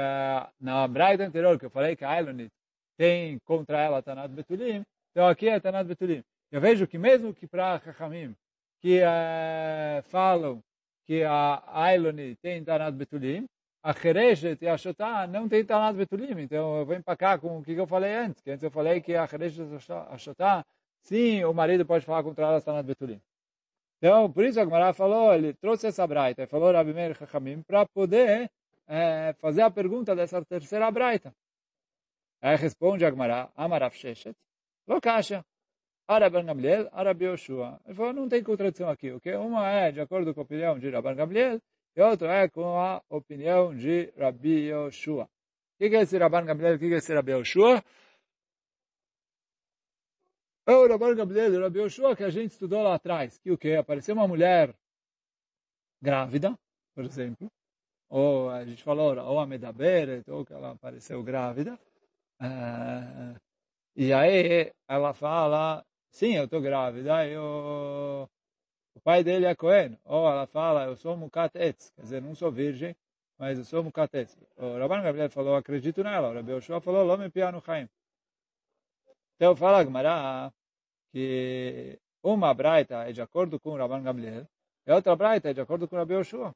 na 0.59 0.87
Braita 0.87 1.23
anterior 1.23 1.57
que 1.59 1.65
eu 1.65 1.69
falei 1.69 1.95
que 1.95 2.03
a 2.03 2.09
Aaron 2.09 2.49
tem 2.97 3.39
contra 3.45 3.79
ela 3.81 4.01
Tanat 4.01 4.29
Betulim, 4.31 4.83
então 5.11 5.27
aqui 5.27 5.47
é 5.47 5.59
Tanat 5.59 5.87
Betulim. 5.87 6.23
Eu 6.51 6.61
vejo 6.61 6.87
que 6.87 6.97
mesmo 6.97 7.33
que 7.33 7.47
para 7.47 7.79
Chachamim, 7.79 8.35
que 8.79 9.01
uh, 9.01 10.03
falam 10.03 10.63
que 11.05 11.23
a 11.23 11.63
Ailoni 11.67 12.35
tem 12.35 12.63
Tanat 12.63 12.93
Betulim, 12.95 13.45
a 13.83 13.93
Chereshet 13.93 14.63
e 14.63 14.67
a 14.67 14.77
Shotá 14.77 15.27
não 15.27 15.47
tem 15.47 15.63
Tanat 15.65 15.95
Betulim. 15.95 16.39
Então 16.41 16.79
eu 16.79 16.85
vou 16.85 16.95
empacar 16.95 17.39
com 17.39 17.59
o 17.59 17.63
que 17.63 17.73
eu 17.73 17.87
falei 17.87 18.13
antes, 18.13 18.41
que 18.41 18.51
antes 18.51 18.63
eu 18.63 18.71
falei 18.71 19.01
que 19.01 19.15
a 19.15 19.27
Chereshet 19.27 19.61
e 19.61 19.75
a 19.75 20.17
Shotá, 20.17 20.65
sim, 21.05 21.43
o 21.43 21.53
marido 21.53 21.85
pode 21.85 22.05
falar 22.05 22.23
contra 22.23 22.45
ela 22.45 22.61
Tanat 22.61 22.85
Betulim. 22.85 23.21
Então, 23.97 24.31
por 24.31 24.43
isso 24.43 24.59
a 24.59 24.63
Gemara 24.63 24.93
falou, 24.93 25.33
ele 25.33 25.53
trouxe 25.53 25.87
essa 25.87 26.05
braita, 26.05 26.45
falou 26.47 26.71
Rabi 26.71 26.93
Meir 26.93 27.15
Chachamim, 27.17 27.61
para 27.61 27.85
poder 27.85 28.51
é, 28.87 29.33
fazer 29.39 29.61
a 29.61 29.71
pergunta 29.71 30.15
dessa 30.15 30.43
terceira 30.45 30.91
braita. 30.91 31.33
Aí 32.41 32.55
responde 32.57 33.05
Agmará, 33.05 33.49
Amarav 33.55 33.95
Sheshet, 33.95 34.35
Lokasha, 34.87 35.43
Araban 36.07 36.45
Gamliel, 36.45 36.87
Arabi 36.91 37.25
Yoshua. 37.25 37.79
Ele 37.85 37.95
falou, 37.95 38.13
não 38.13 38.29
tem 38.29 38.43
contradição 38.43 38.89
aqui, 38.89 39.11
ok? 39.11 39.35
Uma 39.37 39.67
é 39.71 39.91
de 39.91 40.01
acordo 40.01 40.33
com 40.33 40.41
a 40.41 40.43
opinião 40.43 40.77
de 40.77 40.89
Rabban 40.89 41.15
Gamliel, 41.15 41.59
e 41.95 42.01
outra 42.01 42.43
é 42.43 42.49
com 42.49 42.77
a 42.77 43.01
opinião 43.09 43.73
de 43.73 44.13
Rabi 44.17 44.69
Yoshua. 44.69 45.23
O 45.23 45.77
que 45.77 45.95
é 45.95 46.01
esse 46.01 46.17
Rabban 46.17 46.45
Gamliel? 46.45 46.75
O 46.75 46.79
que 46.79 46.93
é 46.93 46.97
esse 46.97 47.13
Rabi 47.13 47.31
Yoshua? 47.31 47.83
O 50.67 50.87
Rabban 50.87 51.15
Gamliel 51.15 51.53
e 51.53 51.57
o 51.57 51.61
Rabi 51.61 51.79
Yoshua 51.79 52.15
que 52.15 52.23
a 52.23 52.29
gente 52.29 52.51
estudou 52.51 52.81
lá 52.81 52.95
atrás. 52.95 53.37
Que 53.37 53.51
o 53.51 53.57
que? 53.57 53.75
Apareceu 53.75 54.15
uma 54.15 54.27
mulher 54.27 54.73
grávida, 56.01 56.57
por 56.93 57.05
exemplo, 57.05 57.51
ou 58.09 58.49
a 58.49 58.65
gente 58.65 58.83
falou, 58.83 59.17
ou 59.17 59.39
a 59.39 59.45
Medaberet, 59.45 60.29
ou 60.29 60.45
que 60.45 60.53
ela 60.53 60.71
apareceu 60.71 61.21
grávida, 61.23 61.79
Uh, 62.41 63.39
E 63.95 64.11
aí 64.11 64.73
ela 64.89 65.13
fala, 65.13 65.85
sim, 66.11 66.35
eu 66.35 66.45
estou 66.45 66.61
grávida, 66.61 67.25
eu... 67.27 68.29
o 68.93 68.99
pai 69.01 69.23
dele 69.23 69.45
é 69.45 69.55
Cohen. 69.55 69.97
Ou 70.03 70.27
ela 70.29 70.45
fala, 70.47 70.85
eu 70.85 70.95
sou 70.97 71.15
Mukat 71.15 71.55
Etz, 71.55 71.91
quer 71.95 72.01
dizer, 72.01 72.21
não 72.21 72.35
sou 72.35 72.51
virgem, 72.51 72.95
mas 73.37 73.57
eu 73.57 73.63
sou 73.65 73.83
Mukat 73.83 74.13
Etz. 74.13 74.37
O 74.57 74.77
Rabban 74.77 75.01
Gabriel 75.01 75.29
falou, 75.29 75.55
acredito 75.55 76.03
nela. 76.03 76.29
O 76.29 76.33
Rabbi 76.33 76.51
Yoshua 76.51 76.81
falou, 76.81 77.05
Lome 77.05 77.29
Piano 77.29 77.61
Chaim. 77.61 77.87
Então 79.35 79.55
fala 79.55 79.83
Gmará 79.83 80.51
que 81.11 81.99
uma 82.23 82.53
braita 82.53 83.09
é 83.09 83.11
de 83.11 83.21
acordo 83.21 83.59
com 83.59 83.71
o 83.71 83.77
Rabban 83.77 84.01
Gabriel 84.03 84.47
e 84.85 84.91
outra 84.91 85.15
braita 85.15 85.49
é 85.49 85.53
de 85.53 85.61
acordo 85.61 85.87
com 85.87 85.95
o 85.95 85.99
Rabbi 85.99 86.13
Yoshua. 86.13 86.55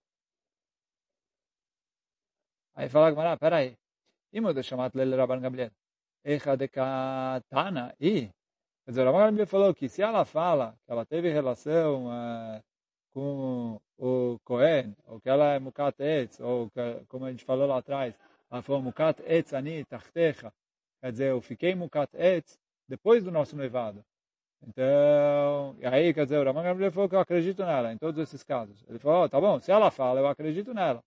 Aí 2.75 2.87
fala 2.89 3.11
Gmará, 3.11 3.37
peraí, 3.37 3.77
Imo 4.31 4.53
de 4.53 4.63
chamat 4.63 4.95
lele 4.95 5.15
Rabban 5.15 5.41
Gabriel. 5.41 5.71
Echa 6.23 6.55
de 6.55 6.67
katana. 6.67 7.95
E, 7.99 8.29
quer 8.85 8.91
dizer, 8.91 9.01
o 9.01 9.05
Rabban 9.05 9.25
Gabriel 9.25 9.47
falou 9.47 9.73
que 9.73 9.89
se 9.89 10.01
ela 10.01 10.23
fala 10.23 10.77
que 10.85 10.91
ela 10.91 11.05
teve 11.05 11.31
relação 11.31 12.07
uh, 12.07 12.63
com 13.11 13.81
o 13.97 14.39
Cohen, 14.43 14.95
ou 15.07 15.19
que 15.19 15.29
ela 15.29 15.53
é 15.55 15.59
mukat 15.59 15.99
etz, 15.99 16.39
ou 16.39 16.69
que, 16.69 17.05
como 17.07 17.25
a 17.25 17.31
gente 17.31 17.43
falou 17.43 17.67
lá 17.67 17.77
atrás, 17.79 18.15
ela 18.51 18.61
falou 18.61 18.81
mukat 18.81 19.19
etz 19.25 19.53
ani 19.53 19.83
tachtecha. 19.85 20.53
Quer 21.01 21.11
dizer, 21.11 21.29
eu 21.31 21.41
fiquei 21.41 21.73
mukat 21.73 22.09
etz 22.13 22.59
depois 22.89 23.23
do 23.23 23.31
nosso 23.31 23.55
noivado. 23.55 24.03
Então, 24.61 25.75
e 25.79 25.85
aí, 25.85 26.13
quer 26.13 26.25
dizer, 26.25 26.39
o 26.39 26.43
Rabban 26.43 26.63
Gabriel 26.63 26.91
falou 26.91 27.07
que 27.07 27.15
eu 27.15 27.19
acredito 27.19 27.63
nela, 27.63 27.93
em 27.93 27.97
todos 27.97 28.19
esses 28.19 28.43
casos. 28.43 28.83
Ele 28.89 28.99
falou, 28.99 29.23
oh, 29.23 29.29
tá 29.29 29.39
bom, 29.39 29.59
se 29.59 29.71
ela 29.71 29.89
fala, 29.89 30.19
eu 30.19 30.27
acredito 30.27 30.73
nela. 30.73 31.01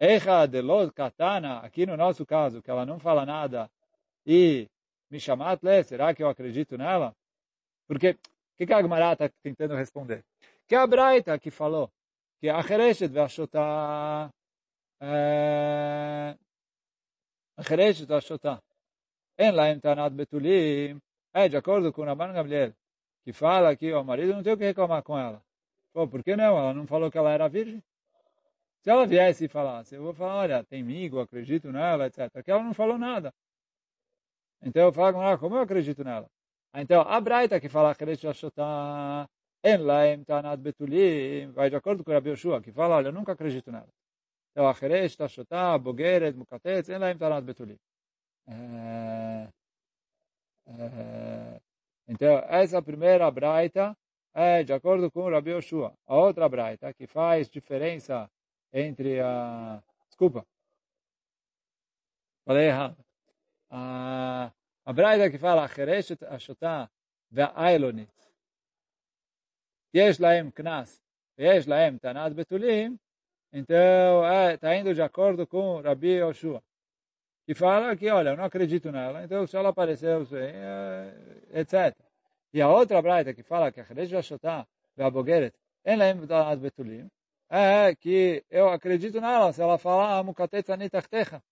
Echa 0.00 0.46
de 0.46 0.60
Lot 0.62 0.92
Katana, 0.92 1.60
aqui 1.60 1.86
no 1.86 1.96
nosso 1.96 2.26
caso, 2.26 2.62
que 2.62 2.70
ela 2.70 2.86
não 2.86 2.98
fala 2.98 3.24
nada, 3.24 3.70
e 4.26 4.68
me 5.10 5.20
chamat 5.20 5.62
le, 5.62 5.84
será 5.84 6.14
que 6.14 6.22
eu 6.22 6.28
acredito 6.28 6.76
nela? 6.76 7.14
Porque, 7.86 8.10
o 8.10 8.18
que, 8.56 8.66
que 8.66 8.72
a 8.72 8.78
Agmará 8.78 9.12
está 9.12 9.28
tentando 9.42 9.76
responder? 9.76 10.24
Que 10.66 10.74
a 10.74 10.86
Braita 10.86 11.38
que 11.38 11.50
falou 11.50 11.90
que 12.40 12.48
a 12.48 12.62
Chereshet 12.62 13.12
Vashotá, 13.12 14.30
a 15.00 16.34
Chereshet 17.62 18.06
Vashotá, 18.06 18.60
em 19.38 19.50
Laim 19.50 19.78
Tanat 19.80 20.12
Betulim, 20.14 21.00
é 21.32 21.48
de 21.48 21.56
acordo 21.56 21.92
com 21.92 22.02
o 22.02 22.04
Rabban 22.04 22.32
Gabriel, 22.32 22.72
que 23.24 23.32
fala 23.32 23.76
que 23.76 23.92
o 23.92 24.04
marido 24.04 24.34
não 24.34 24.42
tem 24.42 24.52
o 24.52 24.56
que 24.58 24.64
reclamar 24.64 25.02
com 25.02 25.18
ela. 25.18 25.42
Pô, 25.92 26.08
por 26.08 26.22
que 26.22 26.36
não? 26.36 26.58
Ela 26.58 26.74
não 26.74 26.86
falou 26.86 27.10
que 27.10 27.18
ela 27.18 27.30
era 27.30 27.48
virgem? 27.48 27.82
Se 28.80 28.90
ela 28.90 29.06
viesse 29.06 29.46
e 29.46 29.48
falasse, 29.48 29.94
eu 29.94 30.02
vou 30.02 30.14
falar, 30.14 30.36
olha, 30.36 30.64
tem 30.64 30.82
amigo, 30.82 31.20
acredito 31.20 31.72
nela, 31.72 32.06
etc. 32.06 32.30
Porque 32.32 32.50
ela 32.50 32.62
não 32.62 32.74
falou 32.74 32.98
nada. 32.98 33.34
Então 34.62 34.82
eu 34.84 34.92
falo 34.92 35.14
com 35.14 35.38
como 35.38 35.56
eu 35.56 35.62
acredito 35.62 36.04
nela? 36.04 36.28
Então, 36.74 37.02
a 37.02 37.20
Braita 37.20 37.58
que 37.60 37.68
fala, 37.68 37.96
en 39.66 39.78
laim 39.78 40.24
tanat 40.24 40.60
betulim, 40.60 41.50
vai 41.52 41.68
de 41.70 41.76
acordo 41.76 42.04
com 42.04 42.10
o 42.10 42.14
Rabi 42.14 42.30
Yoshua, 42.30 42.60
que 42.62 42.70
fala, 42.72 42.96
olha, 42.96 43.08
eu 43.08 43.12
nunca 43.12 43.32
acredito 43.32 43.72
nela. 43.72 43.88
Então, 44.52 44.68
a 44.68 44.74
Cheresh, 44.74 45.16
Tashotá, 45.16 45.76
Bogeret, 45.78 46.36
Mukatetz, 46.36 46.88
en 46.88 46.98
laim 46.98 47.18
tanat 47.18 47.44
betulim. 47.44 47.78
É, 48.48 49.48
então, 52.08 52.38
essa 52.48 52.80
primeira 52.82 53.30
braita 53.30 53.96
é 54.34 54.62
de 54.62 54.72
acordo 54.72 55.10
com 55.10 55.20
o 55.20 55.30
Rabi 55.30 55.54
Oshua. 55.54 55.94
A 56.06 56.16
outra 56.16 56.48
braita 56.48 56.92
que 56.94 57.06
faz 57.06 57.48
diferença 57.48 58.30
entre 58.72 59.20
a... 59.20 59.82
Desculpa. 60.08 60.46
Falei 62.44 62.68
errado. 62.68 62.96
A, 63.70 64.52
a 64.84 64.92
braita 64.92 65.30
que 65.30 65.38
fala 65.38 65.68
Chereshet 65.68 66.24
Ashotah 66.26 66.88
ve'ailonit. 67.30 68.10
Yesh 69.94 70.18
laem 70.18 70.50
knas. 70.50 71.02
Yesh 71.38 71.66
laem 71.66 71.98
tanat 71.98 72.34
betulim. 72.34 72.98
Então, 73.52 74.22
está 74.22 74.34
é, 74.34 74.56
tá 74.56 74.76
indo 74.76 74.94
de 74.94 75.02
acordo 75.02 75.46
com 75.46 75.76
o 75.76 75.80
Rabi 75.80 76.22
Oshua 76.22 76.62
e 77.48 77.54
fala 77.54 77.96
que, 77.96 78.08
olha, 78.10 78.30
eu 78.30 78.36
não 78.36 78.44
acredito 78.44 78.90
nela, 78.90 79.24
então 79.24 79.46
se 79.46 79.56
ela 79.56 79.68
apareceu, 79.70 80.26
eh, 80.32 81.60
etc. 81.60 81.94
E 82.52 82.60
a 82.60 82.68
outra 82.68 83.00
braita 83.02 83.34
que 83.34 83.42
fala 83.42 83.70
que 83.72 83.80
a 83.80 83.84
Cheresh 83.84 84.10
Vashotá 84.10 84.66
Vabogeret 84.96 85.54
Enlem 85.84 86.14
Vdalat 86.20 86.58
Betulim 86.60 87.08
é, 87.50 87.90
é 87.90 87.94
que 87.94 88.44
eu 88.50 88.68
acredito 88.68 89.20
nela 89.20 89.52
se 89.52 89.62
ela 89.62 89.78
falar 89.78 90.18
Amukatet 90.18 90.66
Sanitachtecha. 90.66 91.42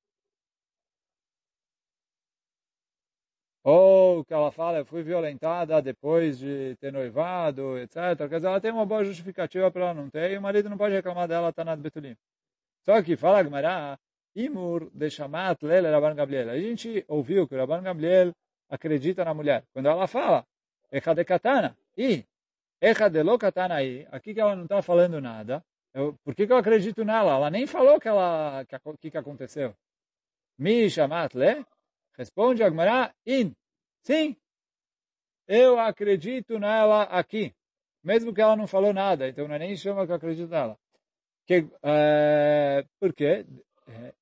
Ou 3.63 4.25
que 4.25 4.35
ela 4.35 4.51
fala, 4.53 4.79
eu 4.79 4.85
fui 4.85 5.03
violentada 5.03 5.81
depois 5.81 6.39
de 6.39 6.77
ter 6.77 6.93
noivado, 6.93 7.79
etc. 7.79 7.97
Quer 8.29 8.37
dizer, 8.37 8.47
ela 8.49 8.61
tem 8.61 8.71
uma 8.71 8.85
boa 8.85 9.05
justificativa 9.05 9.71
para 9.71 9.83
ela 9.87 9.95
não 9.95 10.11
ter 10.11 10.33
e 10.33 10.39
o 10.39 10.43
marido 10.43 10.69
não 10.69 10.77
pode 10.77 10.95
reclamar 10.95 11.27
dela, 11.27 11.53
tá 11.53 11.65
Tanat 11.65 11.81
Betulim. 11.81 12.17
Só 12.85 13.03
que 13.03 13.17
fala 13.17 13.43
Gemara 13.43 13.99
Imur 14.35 14.91
de 14.93 15.11
Shamat 15.11 15.63
Lele 15.63 15.91
Rabban 15.91 16.15
Gabriel. 16.15 16.51
A 16.51 16.59
gente 16.59 17.05
ouviu 17.09 17.47
que 17.47 17.55
o 17.55 17.59
Rabban 17.59 17.83
Gabriel 17.83 18.33
acredita 18.69 19.25
na 19.25 19.35
mulher. 19.35 19.65
Quando 19.73 19.87
ela 19.87 20.07
fala, 20.07 20.45
Echa 20.91 21.15
de 21.15 21.25
Katana, 21.25 21.77
e 21.97 22.25
Echa 22.81 23.09
de 23.09 23.23
Lo 23.23 23.39
Katana, 23.39 23.77
aí, 23.77 24.07
aqui 24.11 24.35
que 24.35 24.41
ela 24.41 24.57
não 24.57 24.65
está 24.65 24.83
falando 24.83 25.21
nada, 25.21 25.65
eu, 25.93 26.19
por 26.25 26.35
que, 26.35 26.47
que 26.47 26.53
eu 26.53 26.57
acredito 26.57 27.05
nela? 27.05 27.37
Ela 27.37 27.51
nem 27.51 27.67
falou 27.67 28.01
que 28.01 28.09
ela 28.09 28.65
que, 28.67 28.77
que, 28.99 29.11
que 29.13 29.19
aconteceu. 29.19 29.75
Mi 30.59 30.91
shamat 30.91 31.35
le? 31.35 31.65
Responde 32.17 32.63
Agmará, 32.63 33.15
in. 33.27 33.55
Sim, 34.03 34.37
eu 35.47 35.79
acredito 35.79 36.59
nela 36.59 37.05
aqui. 37.05 37.55
Mesmo 38.03 38.35
que 38.35 38.41
ela 38.41 38.57
não 38.57 38.67
falou 38.67 38.93
nada, 38.93 39.29
então 39.29 39.49
não 39.49 39.55
é 39.55 39.59
nem 39.59 39.77
chama 39.77 40.05
que 40.05 40.13
eu 40.13 40.17
acredito 40.17 40.51
nela. 40.51 40.77
Que, 41.47 41.67
é, 41.83 42.85
por 43.01 43.13
quê? 43.13 43.47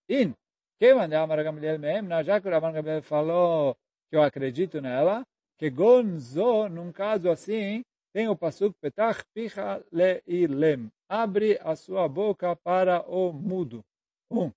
In. 0.09 0.35
Que 0.79 0.95
mandar 0.95 1.23
Amar 1.23 1.43
Gamliel 1.45 1.79
mesmo, 1.79 2.23
já 2.23 2.41
que 2.41 2.49
o 2.49 2.51
Rabban 2.51 2.73
Gamliel 2.73 3.03
falou 3.03 3.77
que 4.11 4.17
eu 4.17 4.23
acredito 4.23 4.81
nela, 4.81 5.25
que 5.57 5.71
gonzo, 5.71 6.69
num 6.69 6.91
caso 6.91 7.31
assim, 7.31 7.83
tem 8.13 8.29
o 8.29 8.37
pasuk 8.37 8.75
petach 8.81 9.23
picha 9.33 9.83
leilem. 9.93 10.91
Abre 11.09 11.59
a 11.63 11.77
sua 11.77 12.09
boca 12.09 12.57
para 12.57 13.03
o 13.09 13.33
mudo. 13.33 13.85
Um. 14.31 14.49
O 14.49 14.55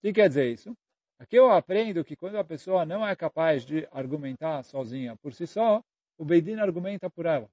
que 0.00 0.12
quer 0.12 0.28
dizer 0.28 0.52
isso? 0.52 0.72
Aqui 1.18 1.36
eu 1.36 1.50
aprendo 1.50 2.04
que 2.04 2.16
quando 2.16 2.36
a 2.36 2.44
pessoa 2.44 2.84
não 2.84 3.06
é 3.06 3.14
capaz 3.16 3.64
de 3.64 3.88
argumentar 3.90 4.62
sozinha 4.62 5.16
por 5.16 5.32
si 5.32 5.46
só, 5.46 5.82
o 6.18 6.24
Beidin 6.24 6.60
argumenta 6.60 7.10
por 7.10 7.26
ela. 7.26 7.48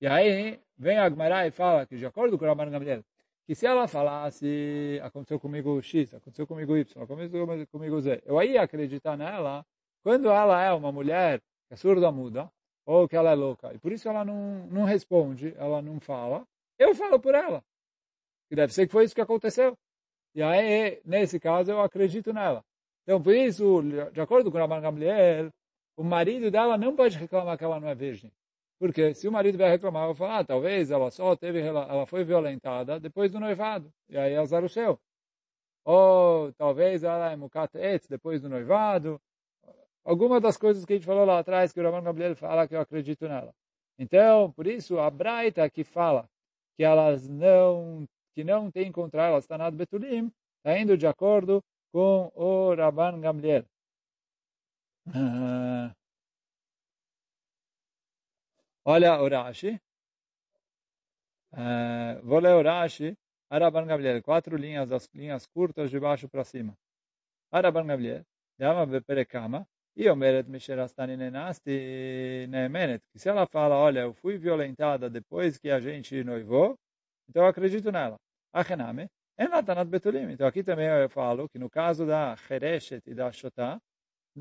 E 0.00 0.06
aí 0.06 0.60
vem 0.76 0.98
a 0.98 1.08
Gmará 1.08 1.46
e 1.46 1.50
fala 1.50 1.86
que, 1.86 1.96
de 1.96 2.06
acordo 2.06 2.38
com 2.38 2.44
o 2.44 2.48
Rabban 2.48 2.70
Gamliel, 2.70 3.04
que 3.46 3.54
se 3.54 3.66
ela 3.66 3.86
falasse, 3.86 5.00
aconteceu 5.02 5.38
comigo 5.38 5.80
X, 5.80 6.12
aconteceu 6.14 6.46
comigo 6.46 6.76
Y, 6.76 7.02
aconteceu 7.02 7.66
comigo 7.68 8.00
Z, 8.00 8.22
eu 8.26 8.42
ia 8.42 8.62
acreditar 8.62 9.16
nela 9.16 9.64
quando 10.02 10.28
ela 10.28 10.62
é 10.62 10.72
uma 10.72 10.90
mulher 10.90 11.40
que 11.68 11.74
é 11.74 11.76
surda 11.76 12.10
muda, 12.12 12.50
ou 12.86 13.08
que 13.08 13.16
ela 13.16 13.32
é 13.32 13.34
louca. 13.34 13.74
E 13.74 13.78
por 13.78 13.92
isso 13.92 14.08
ela 14.08 14.24
não, 14.24 14.66
não 14.68 14.84
responde, 14.84 15.52
ela 15.56 15.82
não 15.82 15.98
fala. 16.00 16.46
Eu 16.78 16.94
falo 16.94 17.18
por 17.18 17.34
ela. 17.34 17.62
E 18.50 18.54
deve 18.54 18.72
ser 18.72 18.86
que 18.86 18.92
foi 18.92 19.04
isso 19.04 19.14
que 19.14 19.20
aconteceu. 19.20 19.76
E 20.34 20.42
aí, 20.42 21.00
nesse 21.04 21.40
caso, 21.40 21.72
eu 21.72 21.80
acredito 21.80 22.32
nela. 22.32 22.64
Então, 23.02 23.20
por 23.22 23.34
isso, 23.34 23.82
de 24.12 24.20
acordo 24.20 24.50
com 24.52 24.58
a 24.58 24.80
Gamliel, 24.80 25.50
o 25.96 26.04
marido 26.04 26.50
dela 26.50 26.76
não 26.76 26.94
pode 26.94 27.18
reclamar 27.18 27.56
que 27.56 27.64
ela 27.64 27.80
não 27.80 27.88
é 27.88 27.94
virgem. 27.94 28.30
Porque 28.78 29.14
se 29.14 29.26
o 29.26 29.32
marido 29.32 29.56
vai 29.58 29.70
reclamar, 29.70 30.02
eu 30.04 30.08
vou 30.08 30.14
falar, 30.14 30.40
ah, 30.40 30.44
talvez 30.44 30.90
ela 30.90 31.10
só 31.10 31.34
teve, 31.34 31.60
ela 31.60 32.06
foi 32.06 32.24
violentada 32.24 33.00
depois 33.00 33.32
do 33.32 33.40
noivado. 33.40 33.92
E 34.08 34.18
aí 34.18 34.34
é 34.34 34.38
azar 34.38 34.64
o 34.64 34.68
seu. 34.68 35.00
Ou 35.84 36.52
talvez 36.54 37.02
ela 37.04 37.32
é 37.32 37.36
mukat 37.36 37.74
etz 37.76 38.08
depois 38.08 38.42
do 38.42 38.48
noivado 38.48 39.20
alguma 40.06 40.40
das 40.40 40.56
coisas 40.56 40.84
que 40.84 40.92
a 40.92 40.96
gente 40.96 41.04
falou 41.04 41.24
lá 41.24 41.40
atrás, 41.40 41.72
que 41.72 41.80
o 41.80 41.82
Rabban 41.82 42.02
Gabriel 42.02 42.36
fala 42.36 42.66
que 42.68 42.74
eu 42.74 42.80
acredito 42.80 43.28
nela. 43.28 43.52
Então, 43.98 44.52
por 44.52 44.66
isso, 44.66 44.98
a 44.98 45.10
Braita 45.10 45.68
que 45.68 45.82
fala 45.82 46.28
que 46.76 46.84
elas 46.84 47.28
não, 47.28 48.06
que 48.34 48.44
não 48.44 48.70
tem 48.70 48.92
contra 48.92 49.26
elas 49.26 49.46
Tanat 49.46 49.74
Betulim, 49.74 50.30
está 50.58 50.78
indo 50.78 50.96
de 50.96 51.06
acordo 51.06 51.62
com 51.92 52.30
o 52.34 52.74
Rabban 52.74 53.20
Gamliel. 53.20 53.64
Uh, 55.08 55.94
olha 58.86 59.20
o 59.20 59.28
Rashi. 59.28 59.80
Uh, 61.52 62.22
vou 62.22 62.40
ler 62.40 62.54
o 62.54 62.62
Rashi. 62.62 63.16
Rabban 63.50 63.86
Gamliel, 63.86 64.22
quatro 64.22 64.56
linhas, 64.56 64.90
as 64.90 65.08
linhas 65.14 65.46
curtas 65.46 65.90
de 65.90 66.00
baixo 66.00 66.28
para 66.28 66.44
cima. 66.44 66.72
Rabban 67.52 67.86
Gamliel, 67.86 68.24
Dama 68.58 68.86
Beperekama, 68.86 69.66
e 69.96 70.08
Omeret 70.10 70.48
Misherastani 70.48 71.16
Nenasti 71.16 72.46
Neemenet, 72.48 73.02
que 73.12 73.18
se 73.18 73.28
ela 73.28 73.46
fala, 73.46 73.76
olha, 73.76 74.00
eu 74.00 74.14
fui 74.14 74.36
violentada 74.36 75.08
depois 75.08 75.58
que 75.58 75.70
a 75.70 75.80
gente 75.80 76.22
noivou, 76.22 76.78
então 77.28 77.42
eu 77.42 77.48
acredito 77.48 77.90
nela. 77.90 78.16
Achename, 78.52 79.08
Betulim. 79.86 80.30
Então 80.32 80.46
aqui 80.46 80.62
também 80.62 80.86
eu 80.86 81.08
falo 81.08 81.48
que 81.48 81.58
no 81.58 81.70
caso 81.70 82.06
da 82.06 82.36
Hereshet 82.50 83.02
e 83.06 83.14
da 83.14 83.32
Shotá, 83.32 83.80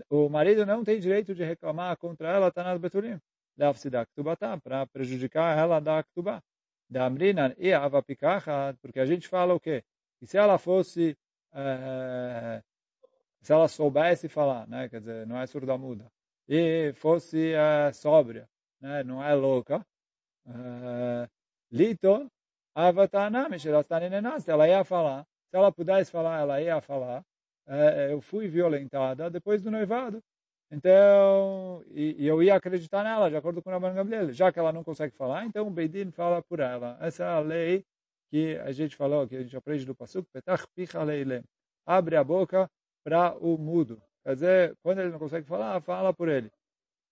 o 0.10 0.30
marido 0.30 0.66
não 0.66 0.84
tem 0.84 1.00
direito 1.00 1.34
de 1.34 1.44
reclamar 1.44 1.96
contra 1.98 2.30
ela 2.30 2.48
Latanat 2.48 2.80
Betulim. 2.80 3.20
Leafsidak 3.58 4.12
Tubatá, 4.14 4.58
para 4.58 4.86
prejudicar 4.88 5.58
ela 5.58 5.80
da 5.80 6.04
Ktubá. 6.04 6.42
Da 6.90 7.06
Amrina 7.06 7.56
e 7.58 7.74
Ava 7.74 8.02
Pikachat, 8.04 8.78
porque 8.80 9.00
a 9.00 9.06
gente 9.06 9.28
fala 9.28 9.54
o 9.56 9.60
quê? 9.60 9.84
Que 10.20 10.28
se 10.28 10.38
ela 10.38 10.58
fosse, 10.58 11.18
é, 11.52 12.62
se 13.42 13.52
ela 13.52 13.68
soubesse 13.68 14.30
falar, 14.30 14.68
né? 14.68 14.88
quer 14.88 15.00
dizer, 15.00 15.26
não 15.26 15.40
é 15.40 15.48
surda 15.48 15.78
muda, 15.78 16.12
e 16.48 16.94
fosse 16.94 17.54
é, 17.54 17.92
sóbria, 17.92 18.48
né? 18.80 19.04
não 19.04 19.24
é 19.24 19.34
louca, 19.34 19.84
é, 20.46 21.28
Lito, 21.72 22.32
Avatanami, 22.76 23.58
ela 24.48 24.68
ia 24.68 24.84
falar, 24.84 25.26
se 25.50 25.58
ela 25.58 25.72
pudesse 25.72 26.12
falar, 26.12 26.40
ela 26.40 26.62
ia 26.62 26.80
falar, 26.82 27.26
eu 28.12 28.22
fui 28.22 28.48
violentada 28.48 29.28
depois 29.28 29.64
do 29.64 29.72
noivado. 29.72 30.22
Então, 30.72 31.84
e, 31.92 32.16
e, 32.24 32.28
eu 32.28 32.42
ia 32.42 32.56
acreditar 32.56 33.04
nela, 33.04 33.30
de 33.30 33.36
acordo 33.36 33.62
com 33.62 33.70
Rabban 33.70 33.94
Gamliel. 33.94 34.32
Já 34.34 34.52
que 34.52 34.60
ela 34.60 34.74
não 34.74 34.84
consegue 34.84 35.16
falar, 35.16 35.46
então 35.46 35.68
o 35.68 35.72
Beidin 35.72 36.12
fala 36.12 36.42
por 36.42 36.60
ela. 36.60 36.98
Essa 37.00 37.24
é 37.24 37.28
a 37.28 37.40
lei 37.40 37.86
que 38.30 38.58
a 38.58 38.72
gente 38.72 38.96
falou, 38.96 39.28
que 39.28 39.36
a 39.36 39.42
gente 39.44 39.56
aprende 39.56 39.86
do 39.86 39.96
Pasuk, 39.96 40.28
Petach 40.32 40.66
Picha 40.76 41.02
Leilem. 41.04 41.44
Abre 41.86 42.16
a 42.16 42.24
boca 42.24 42.70
para 43.04 43.36
o 43.38 43.58
mudo. 43.58 44.02
Quer 44.24 44.34
dizer, 44.34 44.78
quando 44.82 45.00
ele 45.00 45.12
não 45.12 45.20
consegue 45.20 45.48
falar, 45.48 45.80
fala 45.82 46.14
por 46.14 46.28
ele. 46.28 46.52